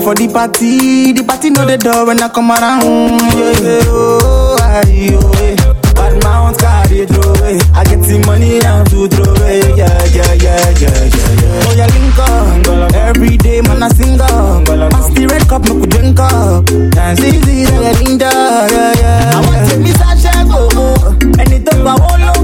for 0.03 0.13
the 0.15 0.27
party, 0.27 1.13
the 1.13 1.23
party 1.23 1.49
know 1.49 1.65
the 1.65 1.77
door 1.77 2.05
when 2.05 2.21
I 2.21 2.27
come 2.29 2.51
around. 2.51 2.83
Yeah, 2.83 3.59
yeah, 3.61 3.83
oh, 3.87 4.57
I, 4.59 5.15
oh, 5.15 5.31
yeah. 5.41 5.72
Bad 6.53 6.83
mount 6.83 6.87
carry 6.89 7.05
throw 7.05 7.33
eh. 7.33 7.39
away. 7.39 7.59
I 7.73 7.83
get 7.83 8.01
the 8.01 8.19
money 8.25 8.59
down 8.59 8.85
to 8.85 9.07
throw 9.07 9.33
away. 9.33 9.61
Eh. 9.61 9.75
Yeah, 9.75 10.05
yeah, 10.13 10.33
yeah, 10.33 10.69
yeah, 10.77 11.03
yeah, 11.09 11.41
yeah. 11.41 11.65
Oh, 11.65 11.73
yeah, 11.75 11.87
link 11.87 12.19
up. 12.19 12.93
Every 12.93 13.37
day, 13.37 13.61
man, 13.61 13.83
I 13.83 13.89
sing 13.89 14.19
up. 14.19 14.65
Pass 14.91 15.09
the 15.13 15.27
red 15.27 15.47
cup, 15.47 15.67
we 15.69 15.85
drink 15.87 16.19
up. 16.19 16.65
Dance 16.91 17.19
easy, 17.21 17.63
yeah, 17.63 17.91
linda, 18.01 18.29
yeah, 18.71 18.93
yeah. 19.01 19.31
I 19.33 19.39
want 19.45 19.69
to 19.71 19.77
miss 19.79 19.99
a 20.01 20.13
check, 20.21 21.22
ẹni 21.41 21.57
tó 21.65 21.71
gbà 21.81 21.93
wọ́n 22.03 22.19
ló 22.27 22.33
ń. 22.41 22.43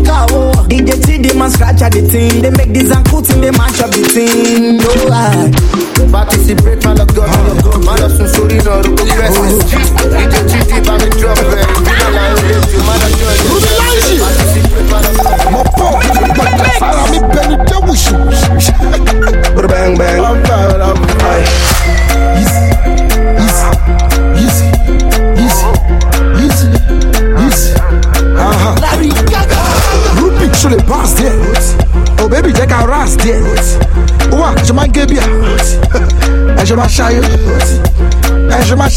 DJ 0.70 0.90
TD 1.06 1.26
must 1.36 1.56
scratch 1.56 1.82
at 1.82 1.92
the 1.92 2.02
thing 2.12 2.42
they 2.42 2.52
make 2.52 2.72
this 2.74 2.92
and 2.92 3.04
cool 3.10 3.24
in. 3.34 3.42
they 3.42 3.52
match 3.52 3.80
up 3.82 3.90
the 3.92 4.04
thing. 4.14 4.78
no 4.78 4.90
lie. 5.10 5.50
bá 6.12 6.22
a 6.22 6.26
ti 6.30 6.38
si 6.46 6.54
break 6.56 6.80
má 6.86 6.94
lọ 6.94 7.06
gbọ́ 7.14 7.26
má 7.28 7.38
lọ 7.48 7.54
gbọ́ 7.62 7.74
má 7.86 7.94
lọ 8.02 8.08
sùn. 8.16 8.50
DJ 10.20 10.46
TD 10.50 10.72
bá 10.88 10.94
mi 11.02 11.10
drop 11.20 11.40
ẹ̀ 11.60 11.66
ìdílé 11.78 12.08
la 12.16 12.24
ó 12.30 12.82
má 12.88 12.94
lọ 13.02 13.08
jọ 13.20 13.28
ẹ̀. 13.34 13.40
rúdúláìsì 13.50 14.16
mo. 15.52 15.60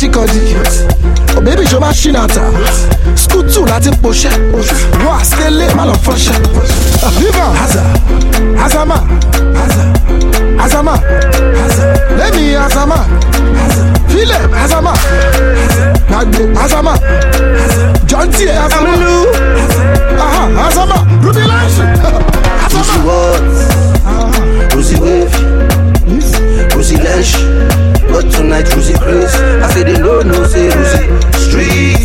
chikọdì 0.03 0.41
òbẹ́bí 1.38 1.62
ìjọba 1.67 1.88
ṣìnàtà 2.01 2.43
skutu 3.23 3.61
láti 3.71 3.91
poṣẹ́ 4.03 4.35
wọ́n 5.05 5.17
àsílélé 5.21 5.67
má 5.79 5.83
lọ 5.88 5.95
fọ́ṣẹ́. 6.05 6.38
viva 7.19 7.47
haza 7.61 7.83
hazama 8.61 8.97
hazama 10.61 10.95
lẹ́mi 12.19 12.43
hazama 12.62 12.99
philip 14.11 14.51
hazama 14.61 14.93
nagbo 16.11 16.43
Azama, 16.65 16.93
john 18.09 18.27
t 18.35 18.37
aha 20.25 20.43
azama 20.67 20.99
ruby 21.25 21.43
Azama, 21.43 22.19
hazama. 22.62 22.81
Osi 22.81 22.97
wọ́ọ̀tì, 23.07 23.65
ah, 24.07 24.12
ah. 24.19 24.79
osi 24.79 24.95
wẹ́ẹ̀fì. 25.03 25.43
Rosie 26.75 26.96
Lash. 26.96 27.35
But 28.11 28.31
tonight, 28.31 28.68
Rosie 28.75 28.94
Prince. 28.94 29.35
I 29.62 29.68
say 29.72 29.83
they 29.85 29.98
know 29.98 30.20
no 30.22 30.44
say 30.44 30.68
Rosie 30.68 31.09
Street. 31.38 31.96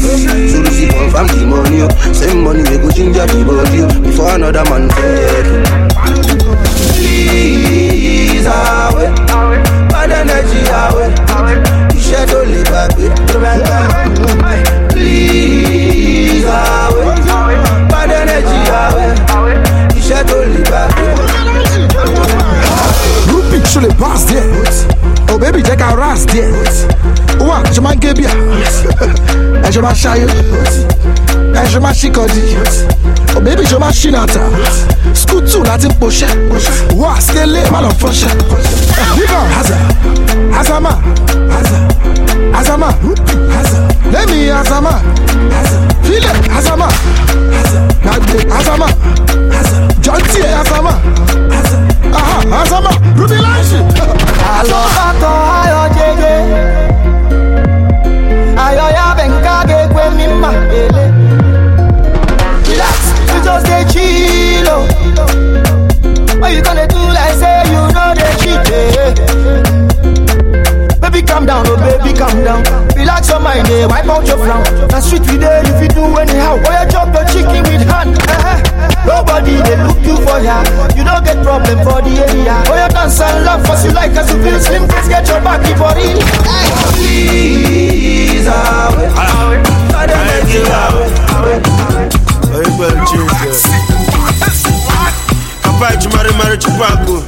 So 0.50 0.62
Rosie 0.64 0.88
come 0.88 1.10
from 1.12 1.28
the 1.28 1.46
money. 1.46 1.82
Oh. 1.84 1.90
Same 2.14 2.44
money, 2.44 2.64
they 2.64 2.78
go 2.78 2.90
ginger 2.92 3.26
the 3.26 3.44
body. 3.44 3.82
Oh. 3.84 4.02
Before 4.02 4.32
another 4.36 4.64
man 4.70 4.90
come 4.90 5.16
dead. 5.16 5.46
Please, 6.96 8.48
away. 8.48 9.12
Bad 9.92 10.12
energy, 10.12 10.64
away. 10.72 11.10
You 11.94 12.00
should 12.00 12.32
only 12.34 12.64
back 12.64 12.96
with 12.98 13.14
Please, 14.90 16.46
away. 16.46 17.16
Bad 17.92 18.12
energy, 18.16 18.60
away. 18.72 19.14
You 19.96 20.02
should 20.02 20.30
only 20.32 20.64
back 20.64 20.96
with 20.96 21.27
Actually, 23.68 23.94
pass 23.96 24.24
there. 24.24 24.48
Oh, 25.28 25.38
baby, 25.38 25.62
take 25.62 25.82
a 25.82 25.94
rest 25.94 26.30
there. 26.30 26.50
What? 27.38 27.66
Ouah, 27.68 27.74
je 27.74 27.82
m'en 27.82 27.94
guébia. 27.96 28.30
a 28.32 29.70
Shy. 29.70 29.82
m'achaille. 29.82 30.26
Et 31.54 31.70
je 31.70 31.78
m'achicodie. 31.78 32.56
Oh, 33.36 33.42
baby, 33.42 33.66
je 33.66 33.76
m'achinata. 33.76 34.40
Scoot 35.14 35.46
to 35.52 35.64
team 35.78 35.94
poche. 36.00 36.24
Ouah, 36.96 37.20
skele, 37.20 37.52
late. 37.52 37.70
Man 37.70 37.84
Here 37.84 39.28
go, 39.28 39.36
Haza. 39.58 39.76
Hazama. 40.54 41.02
Haza. 41.52 41.78
Hazama. 42.54 42.94
Haza. 43.52 44.12
Let 44.14 44.30
me 44.30 44.48
Hazama. 44.48 45.02
Haza. 45.52 46.04
Feel 46.04 46.24
it, 46.24 46.48
Hazama. 46.50 46.88
Haza. 47.52 47.82
Nagbe, 48.06 48.50
Hazama. 48.50 48.88
Haza. 49.52 50.02
John 50.02 50.22
T. 50.22 50.42
Hazama. 50.42 50.92
Haza. 51.52 51.78
Aha, 52.14 52.42
Hazama. 52.50 52.90
Rubila. 53.18 53.47
Ruby 53.72 54.00
Lanshi. 54.00 54.38
Alọbatọ 54.58 55.32
ayọ 55.60 55.82
jeje 55.96 56.34
ayọ 58.66 58.86
ya 58.98 59.06
bẹ 59.18 59.26
nka 59.28 59.56
ga-ekwe 59.68 60.04
mi 60.18 60.28
mma 60.28 60.50
ele 60.80 61.06
relax 62.68 62.98
you 63.30 63.40
just 63.44 63.66
dey 63.68 63.84
chill 63.92 64.70
o 64.70 64.78
why 66.42 66.50
you 66.56 66.62
gonna 66.62 66.88
do 66.88 66.98
like 67.18 67.34
say 67.42 67.64
you 67.72 67.82
no 67.96 68.04
dey 68.16 68.34
cheat 68.42 68.70
eh? 68.72 69.14
baby 71.02 71.22
calm 71.22 71.46
down 71.46 71.66
oh 71.68 71.78
baby 71.78 72.14
calm 72.18 72.44
down 72.44 72.64
relax 72.96 73.30
your 73.30 73.40
mind 73.40 73.68
eh 73.70 73.86
wipe 73.86 74.08
out 74.10 74.26
your 74.28 74.38
frown 74.38 74.64
na 74.92 75.00
street 75.00 75.26
we 75.30 75.38
dey 75.38 75.62
you 75.68 75.74
fit 75.80 75.94
do 75.96 76.04
anyhow 76.18 76.56
oya 76.70 76.84
chop 76.92 77.14
your 77.14 77.26
chicken 77.26 77.64
with 77.64 77.84
hand 77.92 78.18
eh? 78.30 78.57
Nobody 79.08 79.56
they 79.64 79.80
look 79.80 80.04
you 80.04 80.20
for 80.28 80.44
ya. 80.44 80.60
You 80.92 81.08
don't 81.08 81.24
get 81.24 81.40
problem 81.42 81.80
for 81.88 82.04
the 82.04 82.12
area. 82.28 82.60
Oh, 82.68 82.76
you 82.76 82.90
dance 82.92 83.22
and 83.24 83.46
love 83.48 83.64
for 83.64 83.80
you 83.80 83.96
like 83.96 84.12
as 84.12 84.28
you 84.28 84.44
feel 84.44 84.60
slim. 84.60 84.84
Please 84.84 85.08
get 85.08 85.28
your 85.32 85.40
back 85.40 85.64
for 85.80 85.96
it. 85.96 86.20
Please, 87.00 88.48
away, 88.52 89.08
away. 89.08 89.64
Father, 89.96 90.20
make 90.28 90.52
you 90.52 90.68
away, 90.68 91.08
away, 91.40 91.58
away. 91.64 92.08
Very 92.52 92.72
well, 92.76 92.96
Jesus. 93.08 93.64
Papai 95.64 95.96
de 95.96 96.10
Mare 96.10 96.34
Mare 96.36 96.58
de 96.58 96.68
Paco. 96.76 97.24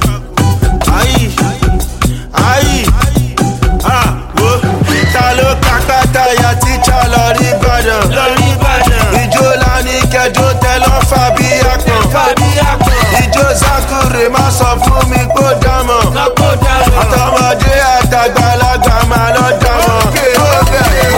Aí, 0.92 1.32
aí, 2.32 2.84
ah, 3.84 4.20
tá 5.12 5.32
louca, 5.32 5.80
tá, 5.86 6.02
tá, 6.12 6.34
e 6.34 6.44
a 6.44 6.54
teacher, 6.56 7.00
lani 9.62 9.96
kẹjọ 10.12 10.46
tẹlọ 10.62 10.92
fàbí 11.10 11.48
akàn. 11.72 12.02
Fàbí 12.14 12.48
akàn. 12.70 12.98
Ìjó 13.22 13.44
Zakure 13.60 14.24
má 14.34 14.44
sọ 14.58 14.68
fún 14.84 15.02
mi 15.10 15.20
kó 15.36 15.46
dámọ̀. 15.62 16.02
Kó 16.38 16.48
dámọ̀. 16.64 16.98
Àtọmọdé 17.02 17.72
àtàgbàlagbà 17.96 18.96
máa 19.10 19.28
lọ 19.36 19.46
dámọ̀. 19.62 20.00
Gé 20.14 20.26
bọ́dì 20.40 20.78
ẹ̀. 21.00 21.10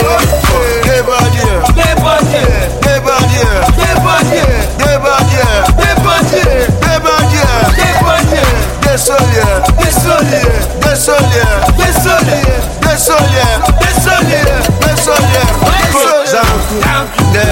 Gé 0.87 0.97
bọ́dì 1.09 1.43
ẹ̀. 1.53 1.61
Gé 1.77 1.89
bọ́dì 2.03 2.39
ẹ̀. 2.43 2.67
Gé 2.85 2.95
bọ́dì 3.07 3.39
ẹ̀. 3.43 3.61
Gé 3.79 4.93
bọ́dì 5.05 5.37
ẹ̀. 5.43 5.61
Gé 5.81 5.91
bọ́dì 6.05 6.39
ẹ̀. 6.47 6.67
Gé 6.83 6.95
bọ́dì 7.05 7.39
ẹ̀. 7.51 7.65
Gé 7.79 7.89
bọ́dì 8.05 8.37
ẹ̀. 8.43 8.55
Gé 8.85 8.93
sóli 9.07 9.39
ẹ̀. 9.47 9.55
Gé 9.81 9.89
sóli 10.03 10.39
ẹ̀. 10.43 10.61
Gé 10.83 10.93
sóli 11.05 11.39
ẹ̀. 11.47 11.72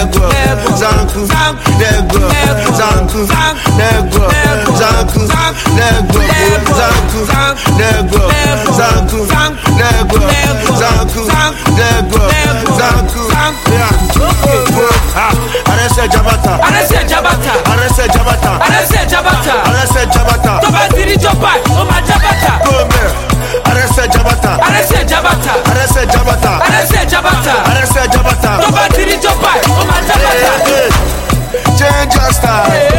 negro, 0.00 0.30
zanku, 0.76 1.20
negro, 1.78 2.28
zanku, 2.72 3.20
negro, 3.76 4.28
zanku, 4.80 5.20
negro, 5.76 6.24
zanku, 6.72 7.20
negro, 7.76 8.24
zanku, 8.72 9.20
negro, 9.60 10.24
zanku, 10.80 11.20
negro, 11.76 12.24
zanku, 12.78 13.22
Arese 15.70 16.08
Jabata, 16.08 16.52
Arese 16.62 17.04
Jabata, 17.06 17.52
Arese 17.70 18.06
Jabata, 18.08 18.52
Arese 18.60 19.06
Jabata, 19.06 19.54
Arese 19.68 20.02
Jabata, 20.12 20.60
Toba 20.60 20.88
Diri 20.94 21.16
Jopa, 21.18 21.52
Oma 21.76 22.00
Jabata, 22.08 22.52
Gome, 22.64 23.02
Arese 23.64 24.08
Jabata, 24.08 24.56
Arese 24.60 25.04
Jabata, 25.04 25.52
Arese 25.70 26.06
Jabata, 26.06 26.52
Arese 26.64 27.06
Jabata, 27.06 27.54
Arese 27.68 28.02
Jabata, 28.08 28.69
lifestyle. 32.30 32.89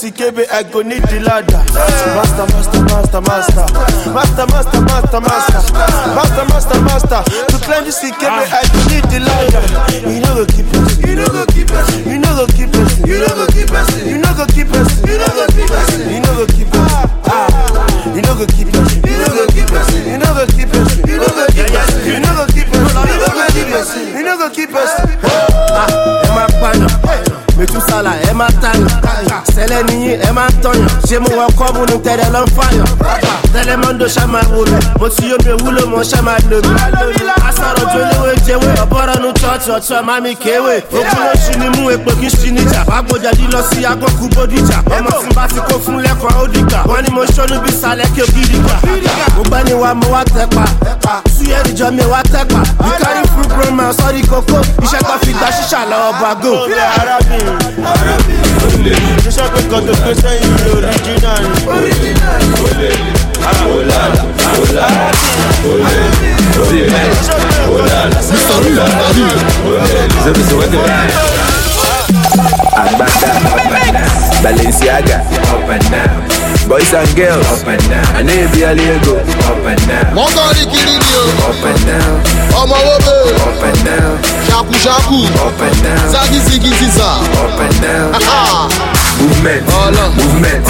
Sikebe, 0.00 0.48
I 0.50 0.62
go 0.62 0.80
need 0.80 1.02
the 1.12 1.20
ladder. 1.20 1.60
Master, 2.16 2.48
master, 2.56 2.80
master, 2.88 3.20
master. 3.20 3.66
Master, 4.16 4.46
master, 4.48 4.80
master, 4.80 5.20
master. 5.20 5.60
Master, 6.16 6.44
master, 6.48 6.80
master. 6.88 7.20
To 7.52 7.56
climb 7.60 7.84
the 7.84 7.92
Sikebe, 7.92 8.48
I 8.48 8.64
go 8.72 8.80
J'ai 31.10 31.18
mon 31.18 31.24
record, 31.24 31.72
vous 31.74 31.86
nous 31.86 31.98
t'aidez 31.98 32.22
fire. 32.46 33.19
Tẹ̀lé 33.70 33.76
mọ́ndó 33.82 34.06
ṣá 34.08 34.26
máa 34.26 34.42
wò 34.52 34.64
mí 34.70 34.78
mo 35.00 35.08
ti 35.08 35.24
yóò 35.30 35.38
mi 35.46 35.52
wúlò 35.62 35.82
mọ́ 35.92 36.02
ṣá 36.10 36.22
máa 36.22 36.38
lò 36.50 36.58
mí. 36.66 36.74
asọ̀rọ̀ 37.48 37.86
jó 37.92 38.00
léwé 38.10 38.34
jẹ́wé 38.46 38.68
ọ̀bọ̀rọ̀ 38.84 39.16
nu 39.22 39.28
chọ́ọ̀chì 39.40 39.70
ọ̀tí 39.76 39.92
ọ̀ma 39.98 40.20
mi 40.22 40.34
kéwé. 40.44 40.74
Ogun 40.98 41.20
ló 41.26 41.32
ṣì 41.44 41.52
ní 41.60 41.68
mú 41.76 41.90
epo 41.90 42.10
kí 42.20 42.26
ṣì 42.38 42.48
níjà 42.56 42.80
wàgbọ́jà 42.90 43.30
lílọ 43.38 43.60
sí 43.70 43.84
agbókù 43.90 44.24
bódìjà. 44.34 44.78
Ọmọ 44.96 45.10
tí 45.22 45.28
bá 45.36 45.44
ti 45.48 45.60
kó 45.68 45.74
fún 45.84 45.98
lẹ́kọ̀ọ́ 46.04 46.40
ó 46.42 46.46
dìgbà 46.52 46.78
wọ́n 46.90 47.02
ní 47.04 47.10
mo 47.14 47.22
ṣọ́nu 47.36 47.56
bí 47.64 47.70
sálẹ̀ 47.80 48.06
kí 48.14 48.20
ògidì 48.22 48.58
gbà. 48.64 48.76
Mo 49.36 49.42
gbẹ́ 49.48 49.64
ni 49.66 49.72
wa 49.82 49.94
mo 49.94 50.06
wá 50.14 50.22
tẹ́pa. 50.34 50.64
Súyẹ́rì 51.36 51.72
jọ 51.78 51.90
mi 51.96 52.02
wá 52.12 52.20
tẹ́pa. 52.32 52.60
You 52.86 52.92
carry 53.02 53.22
full 53.32 53.48
grown 53.54 53.74
man 53.76 53.92
sọ́ọ́rì 53.98 54.22
kókó. 54.30 54.58
Iṣẹ́ 54.84 55.00
tó 55.08 55.14
fi 55.24 55.32
gba 55.32 55.48
ṣíṣà 55.56 55.80
lọ́wọ́ 55.90 56.12
bago. 56.22 56.52
Mo 59.24 59.30
sọ 59.36 59.44
pé 59.54 59.60
kan 59.70 59.82
tó 59.86 59.92
gbé 60.00 60.12
sẹ́yìn 60.22 60.50
ní 60.58 60.64
original 60.76 61.42
ni. 61.42 62.90
oh 63.66 63.82
là 63.86 64.08
là, 64.14 64.24
oh 64.54 64.64
Balenciaga, 74.42 75.20
up 75.52 75.68
and 75.68 75.84
down. 75.90 76.24
Boys 76.66 76.94
and 76.94 77.14
girls, 77.14 77.44
up 77.52 77.68
and 77.68 77.82
down. 77.90 78.06
I 78.16 78.22
know 78.22 78.32
you 78.32 78.48
be 78.56 78.62
a 78.62 78.72
Lego, 78.72 79.20
up 79.20 79.66
and 79.68 79.80
down. 79.84 80.14
Mon 80.14 80.24
gars, 80.32 80.56
les 80.56 80.64
Kirinio, 80.64 81.22
up 81.44 81.60
and 81.60 81.80
down. 81.84 82.22
Oh 82.56 82.64
my 82.64 82.80
wobe, 82.80 83.36
up 83.44 83.60
and 83.60 83.84
down. 83.84 84.16
Shaku 84.48 84.72
Shaku, 84.80 85.28
up 85.44 85.60
and 85.60 85.76
down. 85.84 86.08
Zagi 86.08 86.40
Zigi 86.40 86.72
Ziza, 86.72 87.20
up 87.36 87.60
and 87.60 87.76
down. 87.84 88.16
Movement, 89.20 89.60
movement, 90.16 90.64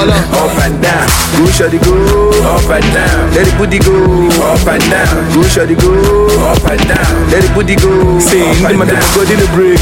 Up, 0.00 0.56
and 0.64 0.80
down. 0.80 1.04
Go 1.36 1.44
shot 1.52 1.68
the 1.68 1.78
go, 1.84 1.92
up 2.40 2.64
and 2.72 2.88
down. 2.96 3.36
Let 3.36 3.44
it 3.44 3.52
booty 3.60 3.76
go, 3.84 3.92
up 4.40 4.64
and 4.64 4.80
down. 4.88 5.12
Go 5.36 5.44
shot 5.44 5.68
the 5.68 5.76
go, 5.76 5.92
up 6.40 6.64
and 6.72 6.80
down. 6.88 7.28
Let 7.28 7.44
it 7.44 7.52
booty 7.52 7.76
go. 7.76 8.16
Say, 8.16 8.40
the 8.40 8.80
man 8.80 8.88
that 8.88 9.04
got 9.12 9.28
in 9.28 9.36
the 9.36 9.44
break. 9.52 9.76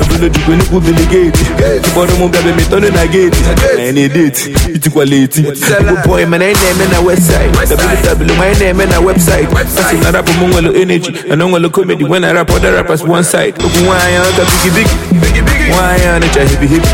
Double 0.00 0.16
the 0.16 0.32
juke, 0.32 0.56
no 0.56 0.64
good 0.72 0.88
in 0.88 0.96
the 0.96 1.04
gate. 1.12 1.36
The 1.36 1.92
bottom 1.92 2.24
of 2.24 2.32
the 2.32 2.40
me 2.56 2.64
turning 2.72 2.96
a 2.96 3.04
gate. 3.04 3.36
And 3.76 4.00
it 4.00 4.16
did. 4.16 4.32
It's 4.72 4.88
quality. 4.88 5.44
Good 5.44 6.00
boy, 6.08 6.24
man, 6.24 6.40
I 6.40 6.56
name 6.56 6.80
and 6.80 6.96
a 6.96 7.00
website. 7.04 7.52
WW, 7.52 8.32
my 8.40 8.56
name 8.56 8.80
and 8.80 8.96
a 8.96 9.00
website. 9.04 9.52
That's 9.52 9.92
another 9.92 10.24
promo 10.24 10.72
energy. 10.72 11.28
And 11.28 11.42
I'm 11.42 11.52
gonna 11.52 11.68
comedy 11.68 12.08
when 12.08 12.24
I 12.24 12.32
rap 12.32 12.48
other 12.48 12.72
rappers 12.72 13.04
one 13.04 13.24
side. 13.24 13.60
Look, 13.60 13.76
why 13.84 14.00
I 14.00 14.24
got 14.40 14.48
biggie 14.64 14.88
biggie 14.88 15.29
wayana 15.78 16.28
cha 16.28 16.40
hivi 16.42 16.66
hivi 16.66 16.88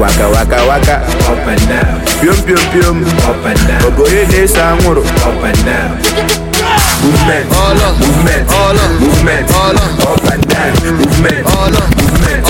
waka 0.00 0.26
waka 0.28 0.62
waka 0.68 0.96
up 1.32 1.46
and 1.48 1.68
down. 1.68 2.00
Pium 2.20 2.36
pium 2.46 2.60
pium, 2.72 2.96
up 3.28 3.44
and 3.46 3.60
down. 3.68 3.82
Oboye 3.86 4.24
piom 4.26 4.86
ogoye 4.86 5.02
up 5.26 5.44
and 5.44 5.64
down. 5.66 5.90
Movement, 6.16 7.52
up, 7.52 7.92
movement, 8.00 8.48
movement, 9.00 9.50
up, 9.52 10.24
and 10.32 10.42
down. 10.48 10.72
Movement, 10.96 11.44
movement, 11.96 12.40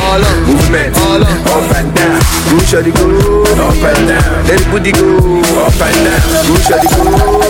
movement, 0.47 0.95
up, 0.95 1.71
and 1.75 1.91
down. 1.95 2.21
Who 2.51 2.61
shall 2.61 2.83
go 2.93 3.43
up 3.43 3.83
and 3.83 4.09
down? 4.09 4.47
Let 4.47 4.61
it 4.61 4.67
put 4.71 4.85
the 4.85 4.93
go 4.93 5.19
up 5.67 5.81
and 5.83 5.99
down. 6.07 6.21
Who 6.47 6.55
shall 6.63 6.79
the 6.79 6.89
go 6.95 7.03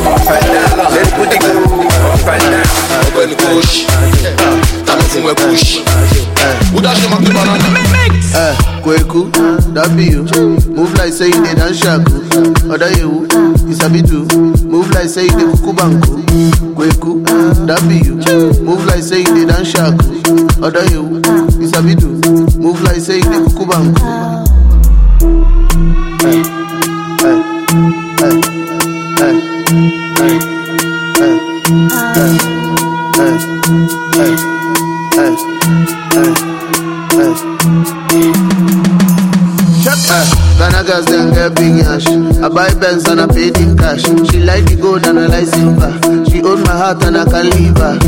up 0.09 0.25
and 0.25 0.47
down? 0.49 0.89
Let 0.89 1.07
it 1.07 1.13
put 1.15 1.29
the 1.29 1.37
go 1.37 1.53
up 2.09 2.27
and 2.33 2.45
down. 2.49 2.65
Open 3.13 3.29
push. 5.37 6.26
Eh, 8.37 8.57
kweku 8.83 9.31
that 9.75 9.89
be 9.97 10.05
you 10.05 10.23
move 10.75 10.93
like 10.99 11.13
say 11.13 11.27
you 11.29 11.43
dey 11.45 11.55
dance 11.55 11.79
shaku. 11.79 12.13
Oda 12.71 12.87
yewu 12.91 13.27
you 13.69 13.75
sabi 13.75 14.03
do 14.03 14.25
move 14.69 14.91
like 14.91 15.09
say 15.09 15.25
you 15.25 15.31
dey 15.31 15.47
kuku 15.47 15.73
banku. 15.73 16.23
Kweku 16.75 17.25
that 17.67 17.81
be 17.89 17.97
you 18.07 18.15
move 18.63 18.85
like 18.87 19.03
say 19.03 19.21
you 19.21 19.35
dey 19.35 19.47
dance 19.47 19.69
shaku. 19.71 20.05
Oda 20.63 20.81
yewu 20.91 21.21
you 21.61 21.69
sabi 21.69 21.95
do 21.95 22.09
move 22.61 22.81
like 22.83 23.01
say 23.01 23.17
you 23.19 23.25
dey 23.25 23.41
kuku 23.41 23.65
banku. 23.67 24.01
Hey, 26.23 26.43
hey, 27.23 27.39
hey, 28.21 28.35
hey, 29.19 29.35
hey, 30.19 30.37
hey, 31.17 31.39
hey. 32.15 32.46
Girls 40.87 41.07
then 41.07 41.33
get 41.35 41.55
big 41.57 41.77
yash. 41.83 42.07
I 42.07 42.49
buy 42.49 42.73
Benz 42.79 43.07
and 43.09 43.21
I 43.21 43.27
pay 43.27 43.51
the 43.51 43.75
cash. 43.79 44.03
She 44.31 44.39
like 44.41 44.65
the 44.67 44.77
gold 44.81 45.05
and 45.07 45.19
I 45.19 45.27
like 45.27 45.47
silver. 45.47 45.91
She 46.31 46.39
own 46.43 46.63
my 46.63 46.73
heart 46.77 47.03
and 47.05 47.17
I 47.19 47.25
can 47.27 47.51
leave 47.59 47.77
her. 47.77 47.99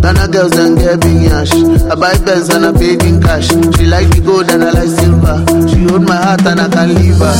Ghana 0.00 0.28
girls 0.30 0.54
and 0.56 0.78
get 0.78 1.00
big 1.00 1.26
yash. 1.26 1.52
I 1.90 1.94
buy 1.98 2.14
Benz 2.22 2.48
and 2.50 2.64
I 2.66 2.72
pay 2.72 2.94
in 3.02 3.20
cash. 3.20 3.48
She 3.76 3.86
like 3.90 4.08
the 4.14 4.22
gold 4.24 4.48
and 4.50 4.62
I 4.64 4.70
like 4.70 4.88
silver. 4.88 5.36
She 5.68 5.82
own 5.92 6.04
my 6.06 6.16
heart 6.16 6.46
and 6.46 6.60
I 6.62 6.68
can 6.70 6.94
leave 6.94 7.18
her. 7.18 7.34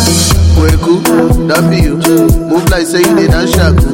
Kweku, 0.58 1.46
that 1.46 1.62
be 1.70 1.78
you. 1.86 1.96
Move 2.50 2.66
like 2.70 2.86
say 2.86 2.98
you 3.00 3.14
dey 3.14 3.28
dance 3.30 3.54
shaku. 3.54 3.86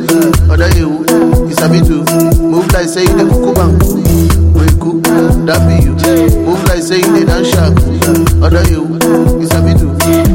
Other 0.49 0.71
you, 0.79 1.05
it's 1.53 1.61
a 1.61 1.69
bit 1.69 1.85
too. 1.85 2.03
Move 2.41 2.71
like 2.73 2.89
say 2.89 3.05
you 3.05 3.15
dey 3.21 3.29
kuku 3.29 3.53
Kweku, 4.55 5.03
that 5.47 5.61
be 5.67 5.85
you. 5.85 5.95
Move 6.47 6.63
like 6.69 6.83
say 6.83 6.99
you 6.99 7.13
dey 7.15 7.25
dance 7.25 7.49
shaku. 7.51 7.91
Other 8.45 8.63
you, 8.71 8.85
a 9.55 9.61
bit 9.63 9.79
too. 9.79 9.93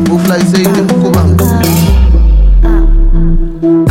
Move 0.09 0.28
like 0.28 0.41
say 0.41 0.59
you 0.61 0.74
dey 0.76 0.86
kuku 0.88 1.09
banku. 1.15 1.45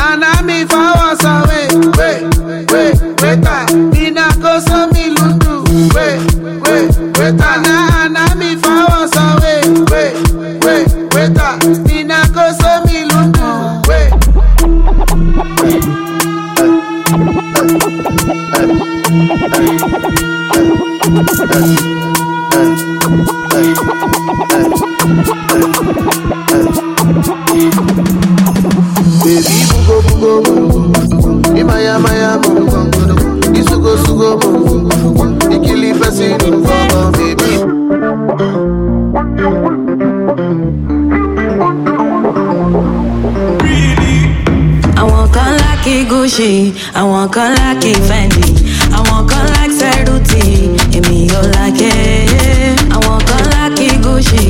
And 0.00 0.24
I'm 0.24 0.50
if 0.50 0.70
I 0.72 0.92
was 1.00 1.24
away, 1.24 1.68
wait, 1.98 2.27
Isugo, 34.18 34.40
sugo, 34.40 34.68
bugo, 34.68 34.88
bugo. 35.14 35.54
Ikili, 35.54 35.94
pesi, 35.94 36.34
bugo, 36.42 37.10
baby. 37.12 38.68
àwọn 45.00 45.28
kan 45.34 45.52
lákì 45.60 45.94
gucci 46.10 46.72
àwọn 46.94 47.28
kan 47.34 47.50
lákì 47.58 47.92
fendi 48.08 48.42
àwọn 48.98 49.26
kan 49.30 49.44
lákì 49.54 49.74
sẹrùtì 49.78 50.42
èmi 50.96 51.18
ò 51.38 51.42
lákè. 51.54 51.92
àwọn 52.96 53.18
kan 53.28 53.42
lákì 53.52 53.88
gucci 54.04 54.44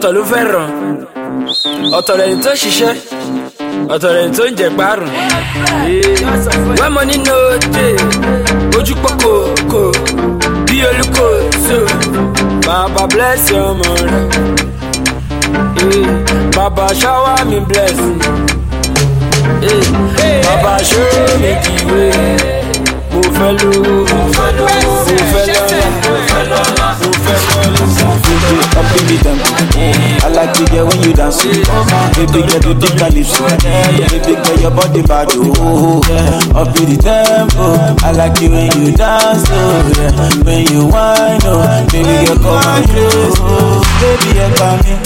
ọ̀tọ̀ 0.00 0.12
ló 0.16 0.22
fẹ́ 0.30 0.44
ọ̀tọ̀ 1.98 2.14
lẹni 2.20 2.36
tó 2.44 2.50
ṣiṣẹ́. 2.60 2.92
Ọ̀tọ̀ 3.94 4.10
lẹni 4.16 4.30
tó 4.36 4.42
ń 4.48 4.52
jẹ 4.58 4.68
gbárùn. 4.76 5.12
money 6.94 7.18
no 7.26 7.36
dey 7.74 7.94
ojú 8.78 8.94
pọ̀ 9.02 9.12
kò 9.22 9.32
kò 9.72 9.82
bí 10.66 10.76
olùkọ́ 10.88 11.28
so. 11.64 11.78
Baba 12.66 13.04
bless 13.12 13.42
Baba 16.56 16.86
shower 17.00 17.38
me 17.50 17.58
blessing. 17.68 18.18
Eh, 19.70 20.40
Baba 20.46 20.72
show 20.88 21.12
me 21.42 21.50
the 21.64 21.74
way. 21.90 22.12
Mo 23.12 23.20
fẹ́ 23.36 23.50
lówó, 23.60 23.96
Up 28.70 28.86
in 28.96 29.04
the 29.10 29.16
tempo. 29.22 29.50
I 30.24 30.28
like 30.32 30.52
to 30.54 30.64
get 30.70 30.84
when 30.86 31.02
you 31.02 31.12
dance. 31.12 31.42
Baby 31.42 32.46
girl, 32.46 32.62
you 32.64 32.74
think 32.80 33.02
I 33.02 33.08
live. 33.10 33.28
Baby 34.10 34.34
girl, 34.40 34.58
your 34.60 34.70
body 34.70 35.02
bad. 35.02 35.28
Oh, 35.34 36.00
up 36.54 36.72
in 36.78 36.94
the 36.94 36.96
tempo. 36.96 37.76
I 38.06 38.12
like 38.12 38.40
you 38.40 38.50
when 38.50 38.70
you 38.78 38.92
dance. 38.96 39.44
Oh, 39.50 39.84
yeah. 39.98 40.14
When 40.46 40.64
you 40.70 40.86
whine, 40.88 41.40
oh, 41.44 41.60
baby 41.92 42.14
girl, 42.26 42.38
come 42.40 42.62
on 42.62 42.82
through. 42.88 43.82
Baby, 44.00 44.28
you 44.38 44.48
come 44.56 44.80
in. 44.86 44.98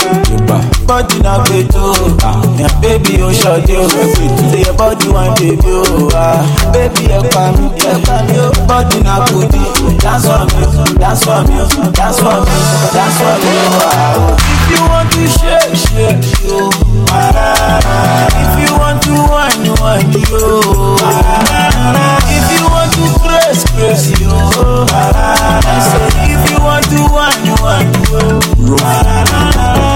Body 0.87 1.19
na 1.25 1.41
beto. 1.49 1.97
Yeah, 2.61 2.69
baby, 2.81 3.17
you 3.19 3.33
short 3.35 3.67
you. 3.69 3.89
Say 3.89 4.63
your 4.63 4.75
body 4.77 5.09
one 5.09 5.35
baby, 5.35 5.59
oh, 5.67 6.11
ah. 6.15 6.45
Baby, 6.73 7.09
you 7.11 7.23
come 7.33 7.57
in. 7.59 7.73
Yeah, 7.81 7.99
come 8.05 8.29
in. 8.31 8.67
Body 8.69 9.01
na 9.03 9.25
goodie. 9.27 9.73
Dance 10.05 10.29
for 10.29 10.45
me, 10.45 10.61
dance 11.01 11.25
for 11.25 11.41
me, 11.49 11.57
dance 11.97 12.19
for 12.21 12.37
me, 12.45 12.57
dance 12.93 13.17
for 13.17 13.35
me. 13.41 13.54
If 13.55 14.63
you 14.71 14.81
want 14.89 15.09
to 15.13 15.23
shake, 15.29 15.75
shake, 15.77 16.25
yo. 16.43 16.71
If 18.43 18.53
you 18.61 18.71
want 18.79 18.99
to 19.05 19.15
whine, 19.31 19.67
whine, 19.79 20.13
yo. 20.27 20.43
If 22.27 22.47
you 22.51 22.65
want 22.67 22.91
to 22.99 23.05
press, 23.23 23.59
press, 23.73 24.03
yo. 24.21 24.35
If 26.27 26.43
you 26.51 26.59
want 26.61 26.85
to 26.91 27.01
whine, 27.15 27.47
whine, 27.63 27.93
yo. 28.11 29.44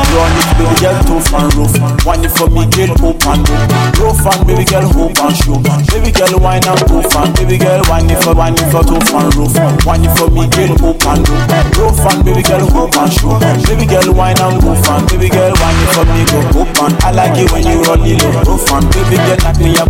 Run 0.09 0.33
it, 0.33 0.49
baby 0.57 0.77
girl, 0.81 0.99
tough 1.05 1.35
and 1.37 1.55
rough. 1.55 2.07
Wine 2.07 2.25
it 2.25 2.33
for 2.33 2.49
me, 2.49 2.65
girl, 2.73 2.93
hope 2.97 3.27
and 3.29 3.45
rough. 3.49 3.99
Rough 4.01 4.27
and 4.27 4.47
baby 4.49 4.65
girl, 4.65 4.89
hope 4.89 5.21
and 5.21 5.37
show. 5.37 5.59
Baby 5.93 6.11
girl, 6.13 6.35
wine 6.41 6.65
and 6.65 6.81
tough 6.89 7.15
and 7.17 7.31
baby 7.37 7.59
girl, 7.59 7.83
wine 7.89 8.09
for, 8.23 8.35
wine 8.35 8.57
it 8.57 8.69
for 8.73 8.83
tough 8.83 9.13
and 9.13 9.31
rough. 9.37 9.85
Wine 9.85 10.05
it 10.09 10.13
for 10.17 10.31
me, 10.33 10.49
girl, 10.49 10.73
hope 10.81 11.05
and 11.07 11.29
rough. 11.29 11.77
Rough 11.77 12.05
and 12.09 12.25
baby 12.25 12.43
girl, 12.43 12.65
hope 12.73 12.97
and 12.97 13.13
show. 13.13 13.37
Baby 13.69 13.85
girl, 13.85 14.09
wine 14.17 14.41
and 14.41 14.57
tough 14.65 14.89
and 14.89 15.05
baby 15.13 15.29
girl, 15.29 15.53
wine 15.61 15.87
for 15.93 16.05
me, 16.09 16.25
go 16.25 16.41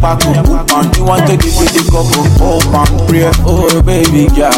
knock 0.09 0.25
me 0.25 0.33
your 0.35 0.43
back 0.43 0.49
up, 0.49 0.71
hope 0.71 0.73
and. 0.73 0.97
You 0.97 1.05
want 1.05 1.27
to 1.29 1.37
give 1.37 1.53
me 1.61 1.67
the 1.69 1.83
cup 1.93 2.09
of 2.17 2.29
hope 2.41 2.73
and 2.73 2.93
pray. 3.09 3.29
Oh, 3.45 3.83
baby 3.85 4.25
girl. 4.33 4.49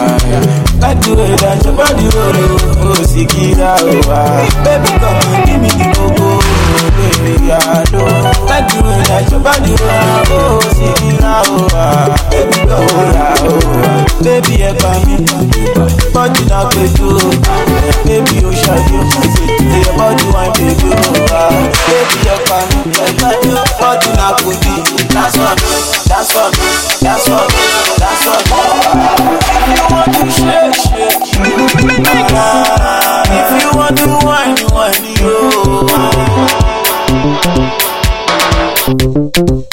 Like 0.78 1.00
the 1.02 1.12
way 1.18 1.34
that 1.42 1.58
your 1.66 1.74
body 1.74 2.06
roll, 2.14 2.38
oh, 2.86 3.02
Sikira, 3.02 3.74
oh, 3.82 4.14
ah. 4.14 4.46
Baby, 4.62 4.90
come 5.02 5.18
give 5.46 5.60
me 5.60 5.70
the 5.74 5.86
coco, 5.90 6.38
oh, 6.38 6.59
baby 6.96 7.46
girl, 7.46 7.84
oh. 7.98 8.46
Like 8.46 8.66
the 8.70 8.78
way 8.84 9.00
that 9.10 9.26
your 9.30 9.40
body 9.40 9.74
roll, 9.74 10.30
oh, 10.30 10.60
Sikira, 10.74 11.42
oh, 11.46 11.68
ah. 11.74 12.14
Baby, 12.30 12.58
come 12.66 12.86
on, 12.94 13.14
ah, 13.18 13.34
oh. 13.42 13.58
Baby, 14.20 14.54
you 14.60 14.72
come 14.78 15.08
in, 15.10 15.24
body 16.12 16.42
na 16.46 16.68
beto, 16.70 17.08
baby, 18.04 18.34
you 18.44 18.52
shot 18.52 18.84
you, 18.92 19.00
say 19.08 19.80
your 19.80 19.94
body 19.96 20.24
wine, 20.30 20.52
baby, 20.60 20.92
oh. 20.92 21.00
Baby, 21.88 22.16
you 22.28 22.36
come 22.46 22.68
in, 22.76 22.92
body 23.80 24.10
na 24.16 24.28
goodie, 24.38 24.84
that's 25.10 25.34
for 25.36 25.54
that's 26.06 26.30
for 26.32 26.48
that's 27.00 27.24
for 27.26 27.44
that's 27.98 28.22
for. 28.24 28.38
If 29.50 29.64
you 29.72 29.82
want 29.90 30.12
to 30.14 30.24
shake, 30.28 30.74
shake, 30.76 31.24
if 33.32 33.48
you 33.62 33.70
want 33.78 33.96
to 33.96 34.19
Thank 37.22 37.44
you. 39.50 39.69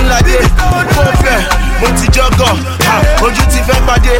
Ọdúnládé 0.00 0.36
mo 0.96 1.04
fẹ́ 1.22 1.38
mo 1.80 1.88
ti 1.98 2.06
jọgọ. 2.16 2.48
Ojú 3.24 3.42
ti 3.52 3.58
fẹ́ 3.68 3.80
pàdé. 3.86 4.14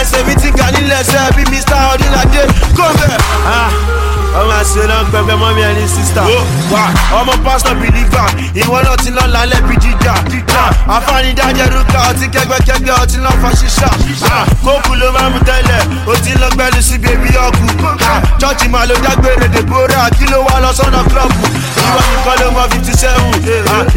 Ẹsẹ̀ 0.00 0.24
mi 0.26 0.34
ti 0.34 0.50
ga 0.50 0.66
nílé 0.74 0.94
ẹsẹ̀ 1.00 1.32
bíi 1.36 1.44
mr 1.50 1.80
ọdúnládé 1.92 2.42
kó 2.76 2.86
bẹ̀. 2.98 4.01
Ọmọ 4.40 4.52
àṣẹlẹ 4.60 4.96
ń 5.02 5.06
pẹpẹ 5.12 5.34
mọ 5.40 5.48
mi 5.56 5.62
ẹni 5.62 5.84
sísítà 5.94 6.22
ọmọ 7.20 7.32
pásítọ 7.44 7.72
bìlífà 7.80 8.24
ìwọ 8.60 8.76
náà 8.84 8.96
ti 9.02 9.10
lọ 9.10 9.24
lálẹ 9.34 9.56
bí 9.68 9.74
jíjà 9.82 10.14
àfáànídájẹ 10.96 11.66
rúkà 11.74 11.98
ọtí 12.10 12.26
kẹgbẹkẹgbẹ 12.34 12.92
ọtí 13.02 13.16
lọ 13.24 13.30
fa 13.42 13.50
ṣíṣà 13.60 13.88
kókù 14.64 14.94
ló 14.94 15.12
máa 15.12 15.28
mú 15.32 15.38
tẹlẹ 15.46 15.78
ó 16.06 16.14
ti 16.24 16.30
lọ 16.40 16.48
gbẹlú 16.54 16.80
sí 16.82 16.96
bèbí 16.98 17.30
ọkù. 17.46 17.66
Chọọchì 18.40 18.68
máa 18.68 18.84
ló 18.86 18.94
dágbére 19.04 19.48
dèbóra 19.54 20.08
kí 20.18 20.24
ló 20.32 20.38
wá 20.46 20.60
lọ 20.60 20.72
sọnà 20.72 21.02
klọọbù 21.10 21.46
ìwọ 21.86 22.00
nìkan 22.10 22.36
ló 22.40 22.50
mọ 22.56 22.62
fifty 22.72 22.92
seven 22.96 23.32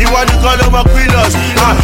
ìwọ 0.03 0.19
nìkan 0.27 0.55
ló 0.59 0.65
mọ 0.71 0.81
quilos 0.91 1.33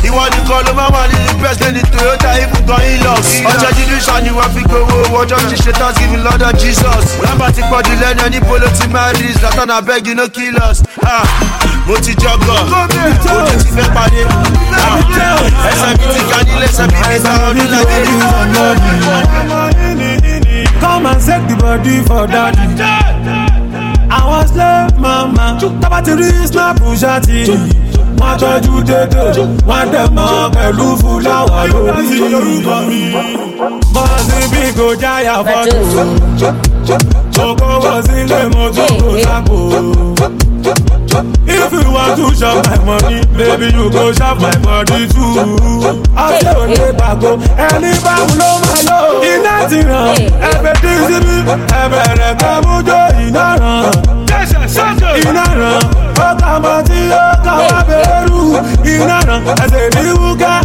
ìwọ 0.08 0.24
nìkan 0.34 0.62
ló 0.68 0.74
máa 0.74 0.90
wà 0.94 1.02
nínú 1.08 1.32
president 1.42 1.76
ní 1.76 1.82
toyota 1.98 2.32
ibùgbọ́n 2.44 2.82
hilux 2.88 3.26
ọjọ́ 3.52 3.72
dídú 3.76 3.96
wọ́n 4.38 4.50
fi 4.56 4.62
gbowó 4.68 4.96
owó 5.06 5.24
ọjọ́ 5.24 5.40
ti 5.50 5.56
ṣe 5.64 5.72
thanksgiving 5.80 6.24
lọ́dọ̀ 6.24 6.54
jesus. 6.62 7.06
Rábà 7.26 7.52
ti 7.56 7.62
pọ̀jù 7.72 7.94
lẹ́nu 8.02 8.22
ẹni 8.26 8.40
polo 8.48 8.68
ti 8.78 8.88
máa 8.94 9.12
rí 9.18 9.28
zlatan 9.40 9.70
abeg 9.72 10.08
you 10.08 10.16
no 10.16 10.28
kill 10.30 10.56
us. 10.70 10.84
Ah, 11.06 11.24
mo 11.88 11.96
ti 12.06 12.14
jọgọ 12.16 12.56
ojú 12.82 13.58
ti 13.62 13.70
fẹ́ 13.76 13.88
parí 13.96 14.22
Ah, 14.74 14.98
ẹsẹ̀ 15.70 15.92
mi 16.00 16.06
ti 16.14 16.22
ga 16.30 16.40
nílé 16.48 16.66
ẹsẹ̀ 16.68 16.88
mi 16.88 16.96
fi 17.00 17.16
ta 17.24 17.32
ọdún 17.50 18.72
Come 20.82 21.06
and 21.06 21.22
set 21.22 21.42
the 21.48 21.56
body 21.56 22.02
for 22.08 22.28
daddy. 22.28 22.68
Àwọn 24.10 24.48
slave 24.48 24.98
mama 25.00 25.58
tábà 25.82 26.02
ti 26.06 26.12
rí 26.12 26.48
snap 26.48 26.80
ṣáàtì. 27.02 27.40
Wọ́n 28.22 28.36
tọ́jú 28.42 28.74
dédé, 28.90 29.24
wọ́n 29.70 29.86
dẹ̀ 29.94 30.06
mọ́ 30.16 30.30
pẹ̀lú 30.56 30.88
fúláwà 31.02 31.60
lórí. 31.72 32.08
Bọ́sì 33.94 34.40
bí 34.52 34.64
kò 34.78 34.88
jáyà 35.02 35.36
fọ́tò. 35.48 35.80
Oko 37.46 37.68
wọ 37.84 37.94
sílé 38.08 38.40
mo 38.54 38.64
tún 38.76 38.94
kò 39.02 39.12
sápò. 39.26 39.58
If 41.48 41.72
you 41.74 41.92
want 41.92 42.16
to 42.18 42.26
shop 42.40 42.66
my 42.68 42.78
money, 42.86 43.22
baby 43.38 43.68
you 43.76 43.90
go 43.90 44.12
shop 44.14 44.38
my 44.44 44.56
body 44.66 45.08
too. 45.14 45.34
Ọ̀sẹ̀ 46.26 46.54
ò 46.62 46.64
lè 46.74 46.86
gbàgbó, 46.98 47.30
ẹni 47.68 47.92
báwo 48.06 48.28
ló 48.40 48.50
máa 48.64 48.80
lò? 48.90 49.00
Iná 49.32 49.56
ti 49.70 49.80
ràn, 49.90 50.16
ẹ̀fẹ̀ 50.50 50.74
tí 50.82 50.92
síbí, 51.08 51.36
ẹ̀fẹ̀ 51.82 52.06
rẹ̀ 52.20 52.34
kẹ́ 52.42 52.56
mú 52.66 52.74
jó 52.88 53.00
iná 53.28 53.46
ràn. 53.62 53.84
Iná 55.30 55.46
ràn, 55.60 55.80
ó 56.28 56.30
kà 56.42 56.52
mọ́ 56.64 56.78
tí 56.88 57.00
ó 57.24 57.28
kà 57.46 57.54
wá 57.68 57.78
bẹ̀rù. 57.90 58.42
Iná 58.94 59.18
ràn, 59.28 59.42
ẹsẹ̀ 59.64 59.86
ní 59.96 60.04
wúkẹ́. 60.20 60.56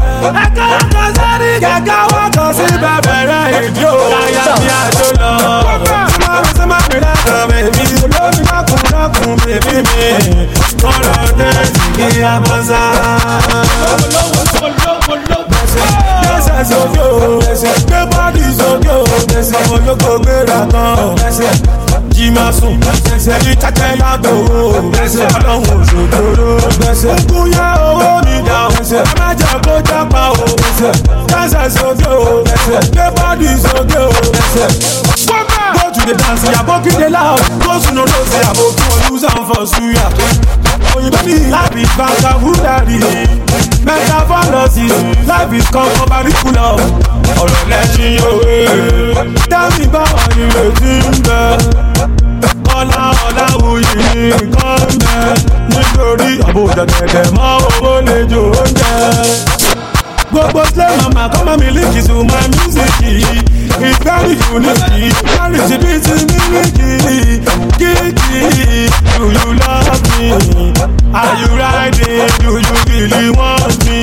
Ẹ̀ka 0.45 0.67
kan 0.93 1.09
sẹ́ni 1.19 1.51
kẹ̀kẹ́ 1.65 2.01
wọ́n 2.13 2.29
kàn 2.37 2.51
sí 2.57 2.67
bẹ̀bẹ̀rẹ̀ 2.83 3.45
ìjó. 3.67 3.93
Káyà 4.13 4.45
ní 4.61 4.69
àjò 4.81 5.07
lọ. 5.21 5.31
Sọ́mọ́ 6.17 6.41
sọ́mọ́ 6.57 6.81
lẹ́kàn 7.05 7.43
bèbí. 7.51 7.85
Olómi 8.05 8.43
dákun 8.49 8.83
dákun 8.93 9.33
bèbí 9.45 9.77
mi. 9.89 10.07
Kọ́lọ̀ 10.83 11.21
dẹ́sí 11.39 11.85
kí 11.97 12.09
a 12.31 12.35
bọ́ 12.45 12.59
sá. 12.69 12.81
Gbèsè 16.23 16.57
sókè 16.71 17.05
o, 17.07 17.41
gbé 17.89 18.01
bọ́dì 18.13 18.45
sókè 18.59 18.93
o, 19.01 19.05
ọmọ 19.59 19.77
yòókù 19.87 20.13
gbéra 20.23 20.59
tán. 20.73 22.06
Jí 22.17 22.31
sùn, 22.61 22.81
tẹ́tẹ́ 23.61 23.97
lágbo 24.01 24.31
o, 24.31 24.81
ọlọ́run. 25.37 25.61
Ogun 27.13 27.47
yẹ 27.53 27.67
owó 27.89 28.09
mi 28.25 28.37
dà 28.49 28.59
o, 28.67 28.71
ẹ 28.71 29.03
má 29.19 29.29
jẹ́ 29.41 29.55
kó 29.65 29.75
jápa 29.89 30.23
o. 30.31 30.47
Gbèsè 31.29 31.63
sókè 31.77 32.09
o, 32.09 32.45
gbé 32.93 33.05
bọ́dì 33.17 33.49
sókè 33.65 33.99
o. 34.01 34.11
Go 35.77 35.91
to 35.95 36.01
the 36.07 36.15
dance, 36.15 36.47
yaboki 36.55 36.91
dey 36.99 37.11
loud. 37.11 37.41
Go 37.65 37.73
to 37.81 37.91
no 37.95 38.03
rose, 38.03 38.37
yaboki 38.45 38.85
wan 38.91 39.13
use 39.13 39.25
am 39.25 39.45
for. 39.49 39.63
Oyinbo 40.97 41.19
ní 41.27 41.35
life 41.51 41.77
is 41.77 41.91
vagabundary. 41.99 42.99
Metaphorosis, 43.85 44.93
life 45.29 45.53
is 45.59 45.67
concubariculum. 45.75 46.81
Ọ̀rọ̀ 47.43 47.63
lẹ́yìn 47.71 48.21
òwe. 48.31 48.57
Dábì 49.51 49.85
báwa 49.93 50.25
ìrètí 50.43 50.93
ń 51.13 51.17
bẹ. 51.27 51.86
Ọlá 53.37 53.47
ọ̀la 53.47 53.57
wuyì 53.63 53.93
nǹkan 54.31 54.81
ń 54.93 54.99
bẹ. 55.05 55.19
Nítorí 55.73 56.31
àbújá 56.49 56.85
dẹ̀dẹ̀ 56.93 57.27
mọ́ 57.37 57.51
owó 57.67 57.93
lè 58.07 58.17
jò 58.31 58.41
oúnjẹ. 58.49 58.93
Gbogbo 60.33 60.63
slave 60.73 60.97
mama 61.03 61.29
come 61.35 61.49
and 61.53 61.61
miliki 61.63 62.01
to 62.07 62.15
my 62.25 62.45
music. 62.55 62.93
It's 63.79 63.99
very 64.05 64.35
unique. 64.55 65.17
Very 65.37 65.59
jìbìtì 65.69 66.15
mílíkì. 66.29 66.91
Kìkì, 67.79 68.41
do 69.17 69.25
you 69.37 69.49
love 69.63 70.01
me? 70.19 70.73
Are 71.15 71.35
you 71.41 71.51
riding? 71.61 72.29
Do 72.43 72.51
you 72.67 72.75
really 72.89 73.31
want 73.39 73.77
me? 73.87 73.99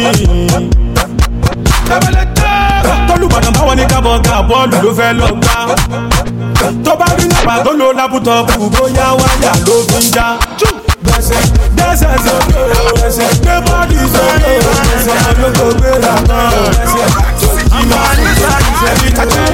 tọ́lùbọ̀dàn 3.07 3.53
báwọn 3.57 3.75
ní 3.77 3.83
kábọ̀ 3.91 4.15
ga 4.25 4.37
bọ́ọ̀lù 4.49 4.77
ló 4.83 4.91
fẹ́ 4.97 5.13
lọ 5.19 5.27
gbá. 5.41 5.55
Tó 6.85 6.95
bá 6.99 7.05
rí 7.17 7.25
nípa 7.31 7.55
tó 7.65 7.71
lo 7.79 7.87
lápútọ̀pù 7.99 8.69
bóyá 8.75 9.07
wáyà 9.19 9.51
ló 9.67 9.75
fi 9.89 9.97
ń 9.99 10.05
já. 10.15 10.27
gbèsè 11.03 11.37
gbèsè 11.75 12.09
sókè 12.25 12.61
gbèsè 12.97 13.25
gbé 13.41 13.55
bọ́ọ̀dì 13.67 13.99
sókè 14.13 14.53
gbèsè 14.63 15.13
olóko 15.31 15.65
gbéra 15.77 16.13
tán 16.29 16.49
gbèsè 16.73 17.03
ìmọ̀ 17.79 17.99
àníṣe 18.09 18.49
ìṣẹ̀lí 18.69 19.09
kàkẹ́ 19.17 19.45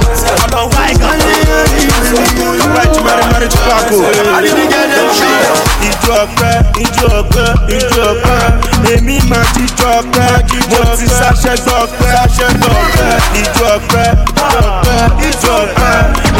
gbèsè 0.00 0.30
ọlọ́wọ́ 0.44 0.80
àìkàn. 0.86 1.18
Right, 2.76 2.96
mari 3.04 3.24
mari 3.32 3.48
tobacco. 3.48 3.96
Ìjọ 5.88 6.14
ọpẹ, 6.22 6.50
ìjọ 6.84 7.06
ọpẹ, 7.20 7.44
ìjọ 7.76 8.02
ọpẹ. 8.12 8.36
Èmi 8.94 9.16
máa 9.30 9.44
jíjọ 9.54 9.88
ọpẹ, 9.98 10.26
mo 10.70 10.80
ti 10.98 11.06
ṣàṣẹ 11.18 11.54
gbọ́ 11.64 11.76
ọpẹ, 11.84 12.08
ṣàṣẹ 12.12 12.48
gbọ́ 12.60 12.70
ọpẹ. 12.84 13.08
Ìjọ 13.40 13.66
ọpẹ, 13.76 14.04
ìjọ 14.36 14.60
ọpẹ, 14.68 14.96
ìjọ 15.28 15.52
ọpẹ. 15.62 15.90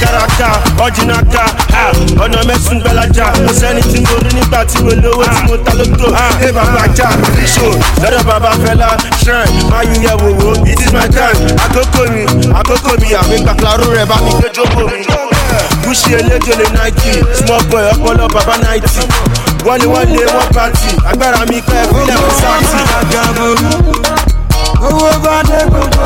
kárakára 0.00 0.50
ọ̀jìnà 0.84 1.16
ká 1.32 1.44
ọ̀nà 2.24 2.38
mẹ́sùn 2.48 2.78
gbẹ́lájà 2.82 3.26
kò 3.46 3.52
sẹ́ni 3.60 3.82
tí 3.90 3.98
mo 4.06 4.16
rí 4.24 4.30
nígbà 4.36 4.60
tí 4.70 4.78
mo 4.84 4.90
lówó 5.02 5.24
tí 5.34 5.40
mo 5.48 5.56
ta 5.64 5.72
lóto 5.78 6.06
ẹ 6.46 6.48
bàbá 6.56 6.82
jà 6.96 7.08
ṣò 7.54 7.66
lọ́dọ̀ 8.02 8.22
bàbá 8.28 8.50
fẹ́lá 8.62 8.88
shrine 9.20 9.62
máa 9.70 9.82
yí 9.88 9.96
yẹ 10.04 10.12
wòwò 10.22 10.50
it 10.70 10.80
is 10.80 10.92
my 10.92 11.08
time. 11.16 11.40
Àkókò 11.64 12.02
mi 12.12 12.22
àkókò 12.60 12.92
mi 13.00 13.08
àmì 13.20 13.36
gbàkúrò 13.44 13.86
rẹ̀ 13.96 14.06
bá 14.10 14.16
mi 14.24 14.30
gbé 14.38 14.48
jókòó 14.56 14.86
mi. 14.90 15.04
Gucci 15.84 16.10
eléjòlè 16.18 16.66
Nike 16.76 17.12
small 17.38 17.62
boy 17.70 17.82
ọpọlọ 17.92 18.24
bàbá 18.34 18.54
náìtì 18.64 19.02
wọ́n 19.64 19.78
ni 19.80 19.86
wọ́n 19.92 20.06
lé 20.16 20.24
wọ́n 20.34 20.48
pàtì 20.56 20.88
agbára 21.10 21.40
mi 21.50 21.58
kọ́ 21.68 21.76
ẹ̀ 21.82 21.86
fún 21.90 22.06
ẹ̀ 22.12 22.16
fún 22.20 22.32
sáàtì. 22.40 22.78
owó 24.86 25.08
bá 25.24 25.36
dé 25.48 25.58
kò 25.72 25.80
dé. 25.94 25.97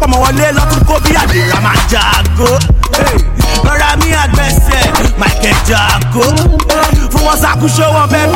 Màlè 0.00 0.06
wọ́n 0.06 0.06
ṣe 0.06 0.06
kó 0.06 0.06
pọ̀ 0.06 0.06
mọ́ 0.12 0.18
wọlé 0.24 0.46
lọ́tún 0.56 0.82
kó 0.88 0.94
bí 1.04 1.10
àdè 1.22 1.40
ramajago 1.52 2.50
lọ́ra 3.66 3.90
mi 4.00 4.08
àgbẹ̀sẹ̀ 4.24 4.84
michael 5.20 5.56
jago 5.68 6.24
fún 7.12 7.22
wọn 7.26 7.36
ṣàkóso 7.42 7.84
wọn 7.94 8.06
bẹ́ẹ̀ 8.12 8.28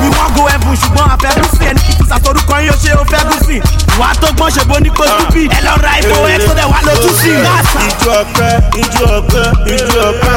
we 0.00 0.08
wan 0.16 0.28
go 0.36 0.42
heaven 0.52 0.76
ṣùgbọ́n 0.82 1.08
àfẹ́kùsì 1.14 1.64
ẹni 1.70 1.80
kìkì 1.86 2.04
sàtọ́rùkọ 2.10 2.54
yín 2.64 2.72
ó 2.72 2.76
ṣe 2.82 2.90
ó 3.02 3.04
fẹ́ 3.12 3.22
gùsì 3.28 3.56
wàá 3.98 4.12
tó 4.20 4.28
gbọ́n 4.36 4.50
ṣe 4.54 4.62
bó 4.68 4.76
ní 4.84 4.90
kó 4.98 5.04
stupid 5.12 5.50
ẹ 5.56 5.60
lọ 5.66 5.74
ra 5.84 5.92
ìbò 6.02 6.16
ẹ 6.34 6.36
tó 6.46 6.52
dẹ̀ 6.58 6.66
wá 6.72 6.78
lójú 6.86 7.10
sí. 7.22 7.30
I. 7.34 7.60
ìjọ 7.88 8.12
ọpẹ 8.22 8.48
ìjọ 8.82 9.06
ọpẹ 9.18 9.42
ìjọ 9.76 10.00
ọpẹ 10.10 10.36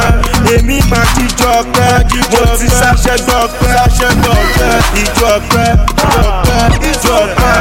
èmi 0.56 0.78
máa 0.92 1.06
jíjọ 1.16 1.50
ọpẹ 1.62 1.86
jíjọ 2.12 2.42
ti 2.60 2.68
ṣàṣẹgbọ 2.80 3.36
ọpẹ 3.46 3.70
ṣàṣẹgbọ 3.76 4.32
ọpẹ. 4.44 4.70
Ìjọ 5.02 5.28
ọpẹ 5.38 5.64
ìjọ 6.04 6.22
ọpẹ 6.30 6.58
ìjọ 6.92 7.14
ọpẹ 7.24 7.52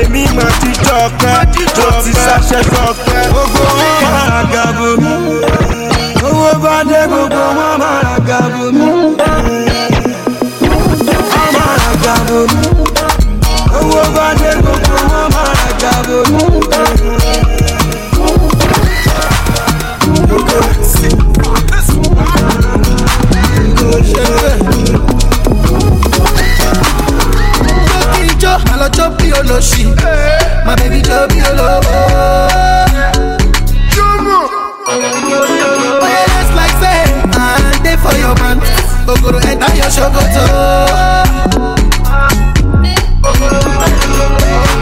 èmi 0.00 0.22
máa 0.36 0.50
jíjọ 0.62 0.94
ọpẹ 1.06 1.32
jíjọ 1.54 1.86
ti 2.04 2.12
ṣàṣẹgbọ 2.24 2.80
ọpẹ. 2.90 3.18
gbogbo 3.32 3.62
wọn 3.78 4.00
mú. 8.72 9.16
wọn 11.30 11.52
máa 11.54 11.94
gàbó 12.04 12.38
mú. 12.52 12.62
owó 13.78 14.02
bá 14.16 14.34
dé 14.40 14.50
gbogbo 14.60 14.96
wọn 15.12 15.30
máa 15.34 15.54
gàbó 15.82 16.18
mú. 16.32 16.40
Ijó, 28.26 28.52
àlọ́ 28.72 28.88
jó 28.96 29.04
bí 29.16 29.26
olóṣì, 29.38 29.84
my 30.66 30.74
baby 30.78 31.00
jó 31.08 31.18
ṣòkòtò. 40.00 40.44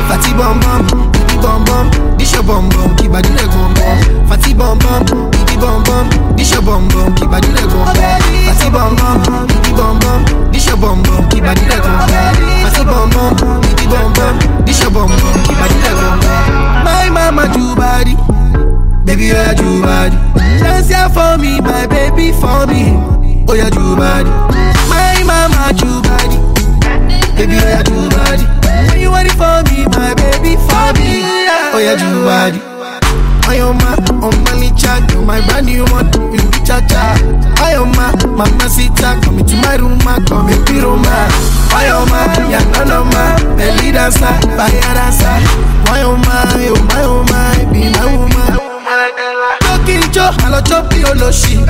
Fati 0.08 0.30
bum 0.38 0.56
bibi 1.12 1.36
bum 1.42 1.64
bum, 1.66 1.86
this 2.18 2.32
your 2.32 2.42
bum 2.48 2.68
bum, 2.70 2.90
kibadi 2.96 3.30
le 3.38 3.44
bum 3.52 3.74
bum. 3.74 3.98
Fati 4.28 4.54
bum 4.54 4.78
bum, 4.78 5.00
bibi 5.32 5.56
bum 5.62 5.82
bum, 5.86 6.06
this 6.36 6.50
your 6.52 6.62
bum 6.62 6.88
bum, 6.88 7.14
kibadi 7.16 7.48
le 7.56 7.62
bum 7.72 7.86
bum. 7.86 7.98
Fati 8.46 8.66
bum 8.74 8.94
bum, 8.96 9.16
bibi 9.48 9.70
bum 9.78 9.98
bum, 10.00 10.20
this 10.52 10.66
your 10.66 10.76
bum 10.78 11.02
bum, 11.02 11.24
kibadi 11.30 11.64
le 11.68 11.76
bum 11.82 11.98
bum. 11.98 12.38
Bum. 14.94 16.84
My 16.84 17.08
mama 17.10 17.44
do 17.52 17.74
body, 17.74 18.14
baby 19.04 19.32
oh 19.32 19.54
do 19.54 19.82
body. 19.82 20.16
Dance 20.62 20.88
here 20.88 21.08
for 21.10 21.36
me, 21.38 21.60
my 21.60 21.86
baby 21.86 22.32
for 22.32 22.66
me, 22.66 22.94
oh 23.48 23.54
yeah 23.54 23.70
do 23.70 23.96
body. 23.96 24.30
Do 31.98 32.24
body. 32.24 32.60
I 33.48 33.56
am 33.64 33.76
my, 33.80 33.96
on 34.20 34.36
my 34.44 34.68
chat, 34.76 35.10
you 35.12 35.22
my 35.24 35.40
brand 35.48 35.66
new 35.66 35.84
one, 35.88 36.06
you 36.12 36.36
be 36.36 36.38
oh, 36.44 36.64
cha 36.68 36.80
cha. 36.84 37.16
I 37.64 37.72
am 37.80 37.88
my, 37.96 38.12
mama 38.28 38.68
sita, 38.68 39.18
come 39.24 39.38
into 39.40 39.56
my 39.56 39.76
room, 39.76 39.96
ma, 40.04 40.20
come 40.28 40.48
in 40.52 40.60
the 40.68 40.84
room, 40.84 41.00
ma. 41.00 41.28
I 41.72 41.88
am 41.88 42.04
my, 42.12 42.28
ya 42.52 42.60
no 42.76 42.84
no 42.84 43.04
ma, 43.08 43.56
belly 43.56 43.92
dancer, 43.92 44.28
fire 44.52 44.92
dancer. 44.92 45.40
I 45.88 46.04
am 46.04 46.20
my, 46.28 46.44
oh 46.68 46.76
my, 46.92 47.02
oh 47.08 47.24
my, 47.32 47.72
be 47.72 47.88
my 47.88 48.04
woman. 48.12 48.52
Looking 49.64 50.04
jo, 50.12 50.28
I 50.28 50.48
love 50.52 50.64
jo 50.68 50.82
be 50.88 51.00
oloshi, 51.08 51.64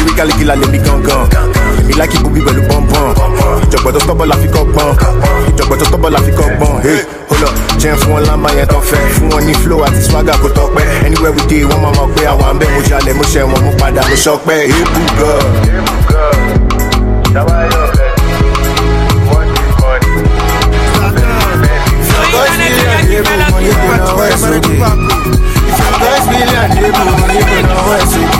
Lyrical 0.06 0.30
killer, 0.38 0.54
let 0.54 0.70
me 0.70 0.78
gun 0.78 1.02
gun. 1.02 1.26
Let 1.28 1.84
me 1.84 1.94
like 1.98 2.14
it, 2.14 2.22
booby, 3.28 3.40
belly 3.40 3.64
bum 3.64 3.64
bum. 3.64 3.64
Ìjọ̀gbọ̀n 3.68 3.92
tó 3.94 4.00
tọ́bọ̀ 4.06 4.26
la 4.28 4.36
fi 4.36 4.48
kọ́ 4.54 4.64
gbọ́n. 4.72 4.90
Ìjọ̀gbọ̀n 5.50 5.78
tó 5.80 5.86
tọ́bọ̀ 5.92 6.10
la 6.14 6.18
fi 6.26 6.32
kọ́ 6.38 6.46
gbọ́n. 6.58 6.74
Hold 7.28 7.44
up, 7.46 7.54
jẹun 7.80 7.96
fún 8.00 8.12
wọn 8.14 8.22
lámà 8.28 8.48
yẹn 8.56 8.66
tán 8.72 8.82
fẹ́. 8.90 9.00
Fún 9.16 9.28
wọn 9.32 9.42
ní 9.46 9.52
flow 9.62 9.80
àti 9.86 10.00
swagger 10.08 10.36
kò 10.42 10.48
tọ́pẹ́. 10.56 10.84
Anywhere 11.06 11.32
we 11.36 11.42
dey, 11.50 11.64
wọ́n 11.70 11.80
máa 11.84 11.94
mọ̀ 11.98 12.08
pé 12.14 12.22
àwọn 12.32 12.46
àmbẹ́ 12.52 12.68
mo 12.74 12.80
jalè, 12.88 13.12
mo 13.18 13.24
ṣẹ̀ 13.32 13.44
wọ́n, 13.50 13.62
mo 13.64 13.72
padà, 13.80 14.02
mo 14.10 14.16
ṣọpẹ́. 14.24 14.58
Hey, 14.70 14.84
bùgọ̀. 14.92 16.44
So, 28.10 28.33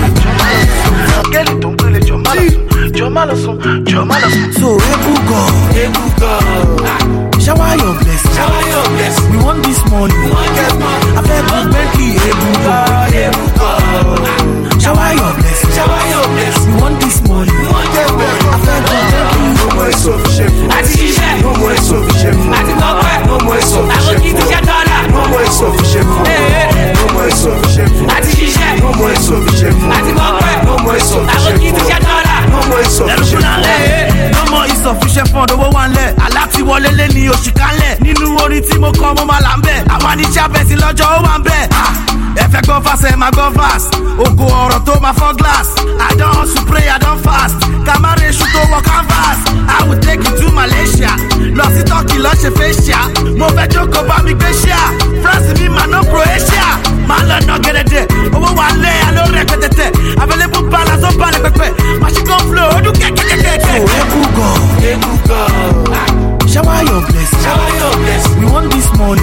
ẹ 42.94 42.96
fẹ́ 42.96 43.10
gbọ́ 43.10 43.10
fast 43.10 43.12
ẹ 43.12 43.16
máa 43.16 43.30
gbọ́ 43.30 43.48
fast. 43.58 43.92
Ògo 44.24 44.44
ọ̀rọ̀ 44.62 44.80
tó 44.86 44.94
máa 45.02 45.12
fọ́ 45.18 45.30
glass. 45.38 45.68
I 46.08 46.14
don 46.18 46.32
hustle 46.38 46.64
pray 46.70 46.88
i 46.88 46.98
don 46.98 47.18
fast. 47.26 47.56
Kàmáre 47.86 48.26
iṣu 48.30 48.46
tó 48.54 48.60
wọ 48.72 48.78
canvas. 48.88 49.38
I 49.68 49.88
will 49.88 49.98
take 50.00 50.22
you 50.28 50.34
to 50.40 50.46
malaysia. 50.52 51.10
Lọ 51.58 51.64
sí 51.74 51.82
turkey 51.90 52.18
lọ 52.24 52.30
ṣe 52.42 52.50
facial 52.58 53.06
mo 53.38 53.46
fẹ́ 53.56 53.66
jókòó 53.72 54.02
bá 54.08 54.16
mi 54.24 54.32
gbé 54.34 54.48
ṣíà 54.62 54.80
france 55.22 55.50
mi 55.60 55.68
mà 55.68 55.86
ná 55.92 55.98
croatia. 56.10 56.66
Máa 57.08 57.22
lọ 57.28 57.36
nà 57.46 57.54
gẹ́dẹ́dẹ́ 57.64 58.02
owó 58.36 58.48
wà 58.58 58.66
lé 58.82 58.92
aló 59.08 59.22
rẹpẹtẹtẹ 59.36 59.86
available 60.22 60.62
balance 60.72 61.04
ó 61.08 61.10
balẹ̀ 61.20 61.42
pẹpẹ 61.44 61.66
machine 62.02 62.36
flow 62.48 62.68
ó 62.76 62.78
dún 62.84 62.94
kẹ́kẹ́kẹ́kẹ́. 63.00 63.78
eku 64.00 64.20
gan 64.36 64.58
eku 64.90 65.12
gan. 65.28 66.34
shower 66.52 66.80
your 66.88 67.02
blessing. 67.08 67.42
Shower 67.44 67.70
your 67.80 67.94
blessing. 68.02 68.38
We 68.40 68.46
want 68.52 68.70
this 68.72 68.88
money. 68.98 69.22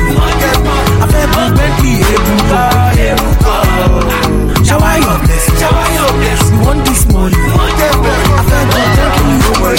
Afẹ́ 1.03 1.23
bú 1.31 1.41
bentley 1.57 1.95
eku 2.15 2.33
gan 2.49 2.69
ah, 2.75 3.05
eku 3.07 3.29
gan. 3.39 3.40
Shower 4.67 4.95
your 4.99 5.17
blessing 5.25 5.55
shower 5.59 5.87
your 5.95 6.11
blessing 6.19 6.57
we 6.59 6.65
want 6.65 6.79
this 6.85 7.03
money. 7.11 7.35
Bú 7.35 7.51
bentley 8.49 8.85
No 9.41 9.51
more 9.59 9.75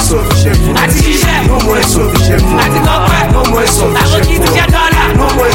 àti 0.83 0.99
ṣiṣẹ́ 1.05 1.39
No 1.49 1.57
more 1.67 1.79
àti 1.79 2.79
kọ́pẹ́ 2.87 3.23
No 3.33 3.41
more 3.51 3.63
insufficient 3.63 3.97
àwọn 4.03 4.21
kì 4.27 4.35
í 4.35 4.39
ti 4.41 4.47
food. 4.47 4.57
jẹ́ 4.57 4.67
dọ́là. 4.75 5.03
No 5.17 5.27
more. 5.37 5.51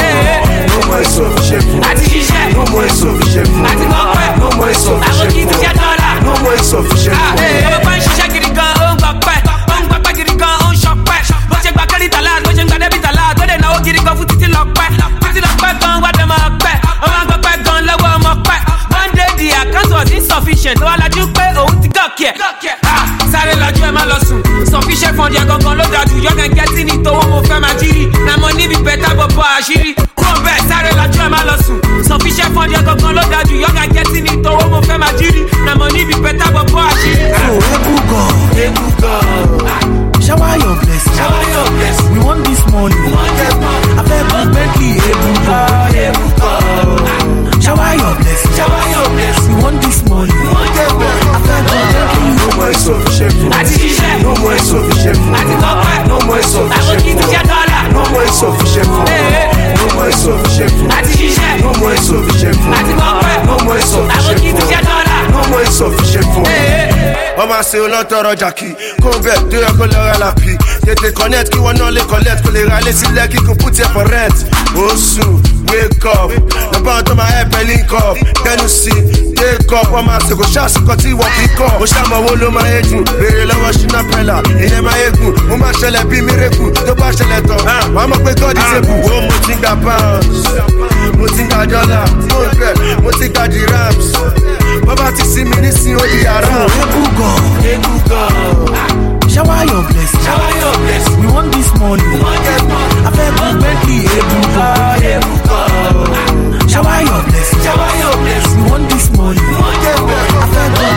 Eh, 0.00 0.08
eh. 0.08 0.66
No 0.70 0.78
more 0.88 1.02
insufficient 1.04 1.64
food. 1.70 1.82
àti 1.90 2.04
ṣiṣẹ́ 2.10 2.44
No 2.56 2.62
more 2.72 2.86
àti 3.70 3.84
kọ́pẹ́ 3.92 4.26
No 4.40 4.46
more 4.56 4.72
àwọn 4.72 4.74
insufficient 4.74 5.32
kì 5.34 5.40
í 5.40 5.46
ti 5.50 5.54
jẹ́ 5.62 5.72
food. 5.72 5.80
dọ́là. 5.80 6.08
No 6.26 6.32
more 6.42 6.56
insufficient 6.60 7.16
food. 7.16 7.38
Ah, 7.38 7.44
eh, 7.44 7.66
ọmọ 7.68 7.78
bá 7.84 7.92
ń 7.96 8.00
ṣiṣẹ́ 8.06 8.28
gidi 8.32 8.50
gan 8.56 8.70
ó 8.80 8.86
ń 8.92 8.96
gbọ́ 9.00 9.12
pẹ́ 9.26 9.38
ó 9.72 9.76
ń 9.80 9.82
gbọ́ 9.88 9.98
pẹ́ 10.04 10.12
gidi 10.18 10.34
gan 10.40 10.54
ó 10.64 10.68
ń 10.72 10.74
ṣọpẹ́. 10.84 11.20
Bó 11.50 11.56
ṣe 11.64 11.70
gba 11.74 11.84
kẹ́rì 11.90 12.06
tàlá 12.14 12.32
bó 12.44 12.50
ṣe 12.56 12.62
ń 12.64 12.66
gba 12.68 12.76
dẹ́bì 12.82 12.98
tàlá 13.04 13.22
tó 13.38 13.44
dẹ̀ 13.50 13.58
náwó 13.62 13.76
gidi 13.84 14.00
gan 14.06 14.14
fún 14.18 14.26
títí 14.30 14.46
lọ 14.54 14.62
pẹ́ 14.76 14.88
títí 15.22 15.40
lọ 15.44 15.50
pẹ́ 15.62 15.72
gan 15.80 15.94
wá 16.02 16.10
dẹ̀ 16.18 16.26
máa 16.30 16.48
pẹ́ 16.62 16.74
was 19.90 20.10
insufficient 20.10 20.80
ó 20.82 20.84
wá 20.86 20.96
lajú 20.96 21.26
pé 21.34 21.44
òun 21.58 21.80
ti 21.82 21.88
gòkè 21.88 22.30
ẹ̀. 22.30 22.76
Sáré 23.32 23.54
lajú 23.56 23.82
ẹ̀ 23.84 23.92
má 23.92 24.04
lọ 24.04 24.18
sùn. 24.28 24.40
Sufficient 24.70 25.16
fund 25.16 25.34
yẹn 25.34 25.46
gangan 25.48 25.74
ló 25.78 25.84
dájú. 25.92 26.16
Yọ̀gàn 26.26 26.50
gẹ́tì 26.54 26.84
ní 26.84 26.96
tówó 27.04 27.22
mo 27.30 27.40
fẹ́ 27.48 27.60
máa 27.60 27.74
jírí 27.80 28.06
na 28.26 28.36
mo 28.36 28.48
níbi 28.50 28.74
bẹ́tà 28.86 29.14
bọ̀bọ̀ 29.18 29.46
àṣírí. 29.58 29.94
Kúrò 30.16 30.40
bẹ́ẹ̀ 30.44 30.68
sáré 30.68 30.90
lajú 30.98 31.20
ẹ̀ 31.24 31.28
má 31.30 31.40
lọ 31.48 31.56
sùn. 31.66 31.78
Sufficient 32.08 32.54
fund 32.54 32.72
yẹn 32.72 32.84
gangan 32.86 33.12
ló 33.16 33.22
dájú. 33.32 33.54
Yọ̀gàn 33.64 33.88
gẹ́tì 33.94 34.20
ní 34.22 34.42
tówó 34.44 34.68
mo 34.70 34.80
fẹ́ 34.88 34.98
máa 34.98 35.12
jírí 35.18 35.42
na 35.64 35.74
mo 35.74 35.86
níbi 35.88 36.14
bẹ́tà 36.14 36.46
bọ̀bọ̀ 36.54 36.69
àṣẹ 67.70 67.78
olóńtọrọ 67.86 68.32
jàkí 68.34 68.68
kó 69.02 69.10
bẹ 69.24 69.34
tó 69.50 69.56
yẹ 69.62 69.70
kó 69.78 69.86
lọ 69.86 69.98
ra 70.06 70.14
làpì 70.18 70.52
tètè 70.86 71.10
connect 71.14 71.52
kí 71.52 71.58
wọn 71.58 71.78
náà 71.78 71.90
lè 71.90 72.00
collect 72.10 72.42
kó 72.44 72.50
lè 72.50 72.64
ra 72.68 72.80
lé 72.80 72.92
sílẹ̀ 72.92 73.26
kíkún 73.30 73.56
put 73.58 73.76
here 73.78 73.88
for 73.94 74.04
rent. 74.10 74.34
Oṣù 74.74 75.26
wake 75.70 76.04
up. 76.10 76.30
Lọ́pọ̀ 76.72 76.90
àwọn 76.90 77.02
tó 77.04 77.14
máa 77.14 77.26
help 77.30 77.54
ẹ 77.54 77.64
link 77.64 77.92
up. 77.92 78.16
Tẹnu 78.44 78.68
sí 78.68 78.90
take 79.36 79.70
up. 79.80 79.86
Ọmọ 79.92 80.10
àṣẹ 80.18 80.34
kò 80.38 80.44
ṣàṣìkọ 80.54 80.96
tí 81.02 81.08
wọ́n 81.14 81.30
fi 81.36 81.46
kọ́. 81.58 81.70
Ó 81.82 81.84
ṣàmọ̀ 81.86 82.16
owó 82.18 82.34
ló 82.40 82.50
máa 82.50 82.66
yé 82.68 82.82
jù. 82.82 82.96
Béèrè 83.20 83.44
lọ́wọ́ 83.50 83.72
ṣínà 83.78 84.00
pẹ́lá 84.12 84.36
ìyẹn 84.60 84.82
máa 84.84 84.96
yé 85.02 85.10
gùn. 85.18 85.34
Ó 85.52 85.56
máa 85.56 85.72
ṣẹlẹ̀ 85.80 86.04
bí 86.10 86.20
mírèkù 86.26 86.64
tó 86.86 86.94
bá 86.94 87.08
ṣẹlẹ̀ 87.18 87.40
tán 87.48 87.60
ah, 87.66 87.84
wàá 87.94 88.06
mọ̀ 88.10 88.18
pé 88.24 88.32
god 88.40 88.56
is 88.58 88.72
able. 88.76 88.98
Ó 89.14 89.20
mo 89.26 89.34
ti 89.46 89.54
gba 89.62 89.72
pounds. 89.84 90.42
Mo 91.18 91.26
ti 91.36 91.42
gba 91.48 91.66
dollar. 91.66 92.06
Mo 93.02 93.10
ti 93.18 93.28
gba 93.28 93.46
dirhams 93.48 94.06
bọ́bá 94.90 95.12
ti 95.16 95.22
sí 95.32 95.44
mi 95.44 95.56
nísìnyí 95.62 95.94
ó 95.96 96.04
di 96.12 96.18
yàrá. 96.26 96.66
eku 96.82 97.02
gan 97.18 97.40
eku 97.72 97.94
gan. 98.10 98.32
shower 99.32 99.62
your 99.70 99.82
blessing 99.90 100.22
shower 100.26 100.50
your 100.62 100.74
blessing 100.82 101.18
we 101.20 101.26
want 101.34 101.48
this 101.54 101.70
money 101.80 102.02
we 102.10 102.18
want 102.26 102.42
that 102.46 102.62
afẹ́ 103.08 103.28
bú 103.36 103.46
bentley 103.62 104.00
eku 104.18 104.38
gan 104.54 105.02
eku 105.14 105.34
gan. 105.46 105.70
shower 106.72 106.98
your 107.08 107.22
blessing 107.30 107.60
shower 107.64 107.90
your 108.02 108.16
blessing 108.22 108.58
we 108.58 108.70
want 108.70 108.84
this 108.90 109.06
money 109.18 109.40
we 109.50 109.54
afẹ́ 109.72 109.94
bú 109.98 110.40
bentley 110.54 110.90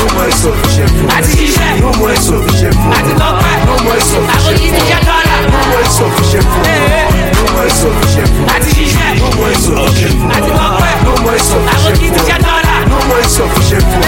No 0.00 0.06
more 0.14 0.28
insufficient 0.32 0.90
food. 0.96 1.10
àti 1.16 1.32
ṣiṣẹ́ 1.38 1.80
No 1.80 1.90
more 1.98 2.12
insufficient 2.16 2.74
food. 2.80 2.92
àti 2.98 3.12
kọ́pẹ́ 3.20 3.54
No 3.68 3.74
more 3.84 3.98
insufficient 4.00 4.58
kì 4.60 4.66
í 4.68 4.72
ti 4.76 4.82
jẹ́ 4.88 4.98
food. 5.00 5.08
dọ́là. 5.08 5.36
No 5.52 5.58
more 5.70 5.82
insufficient 5.88 6.46
food. 6.52 6.66
No 7.36 7.44
more 7.54 7.66
insufficient 7.70 8.28
food. 8.34 8.48
àti 8.54 8.70
ṣiṣẹ́ 8.76 9.10
No 9.20 9.28
more 9.36 9.52
insufficient 9.56 10.14
food. 10.20 10.32
àti 10.36 10.50
kọ́pẹ́ 10.58 10.92
No 11.06 11.12
more 11.22 11.36
kì 11.36 11.36
í 11.36 11.40
insufficient 11.40 11.98
ti 12.00 12.22
jẹ́ 12.28 12.38
food. 12.38 12.59
No 12.88 12.96
more 13.08 13.20
insufficient 13.22 13.82
food. 13.90 14.04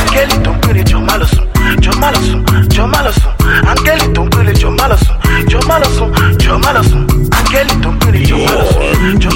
Áńgẹ́lì 0.00 0.36
tó 0.44 0.50
ń 0.52 0.58
pèrè 0.62 0.82
jọ 0.90 0.98
má 1.06 1.14
lọ 1.20 1.26
sùn, 1.34 1.46
jọ 1.82 1.92
má 2.00 2.10
lọ 2.12 2.20
sùn, 2.28 2.40
jọ 2.74 2.86
má 2.92 2.98
lọ 3.06 3.12
sùn. 3.20 3.32
Áńgẹ́lì 3.70 4.06
tó 4.14 4.22
ń 4.22 4.28
pèrè 4.34 4.52
jọ 4.60 4.68
má 4.78 4.84
lọ 4.90 4.96
sùn, 5.04 5.16
jọ 5.50 5.58
má 5.68 5.78
lọ 5.78 5.88
sùn, 5.96 6.08
jọ 6.42 6.54
má 6.64 6.70
lọ 6.76 6.82
sùn. 6.90 7.02
Áńgẹ́lì 7.38 7.74
tó 7.82 7.90
ń 7.90 7.96
pèrè 8.00 8.20
jọ 8.28 8.36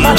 má 0.03 0.11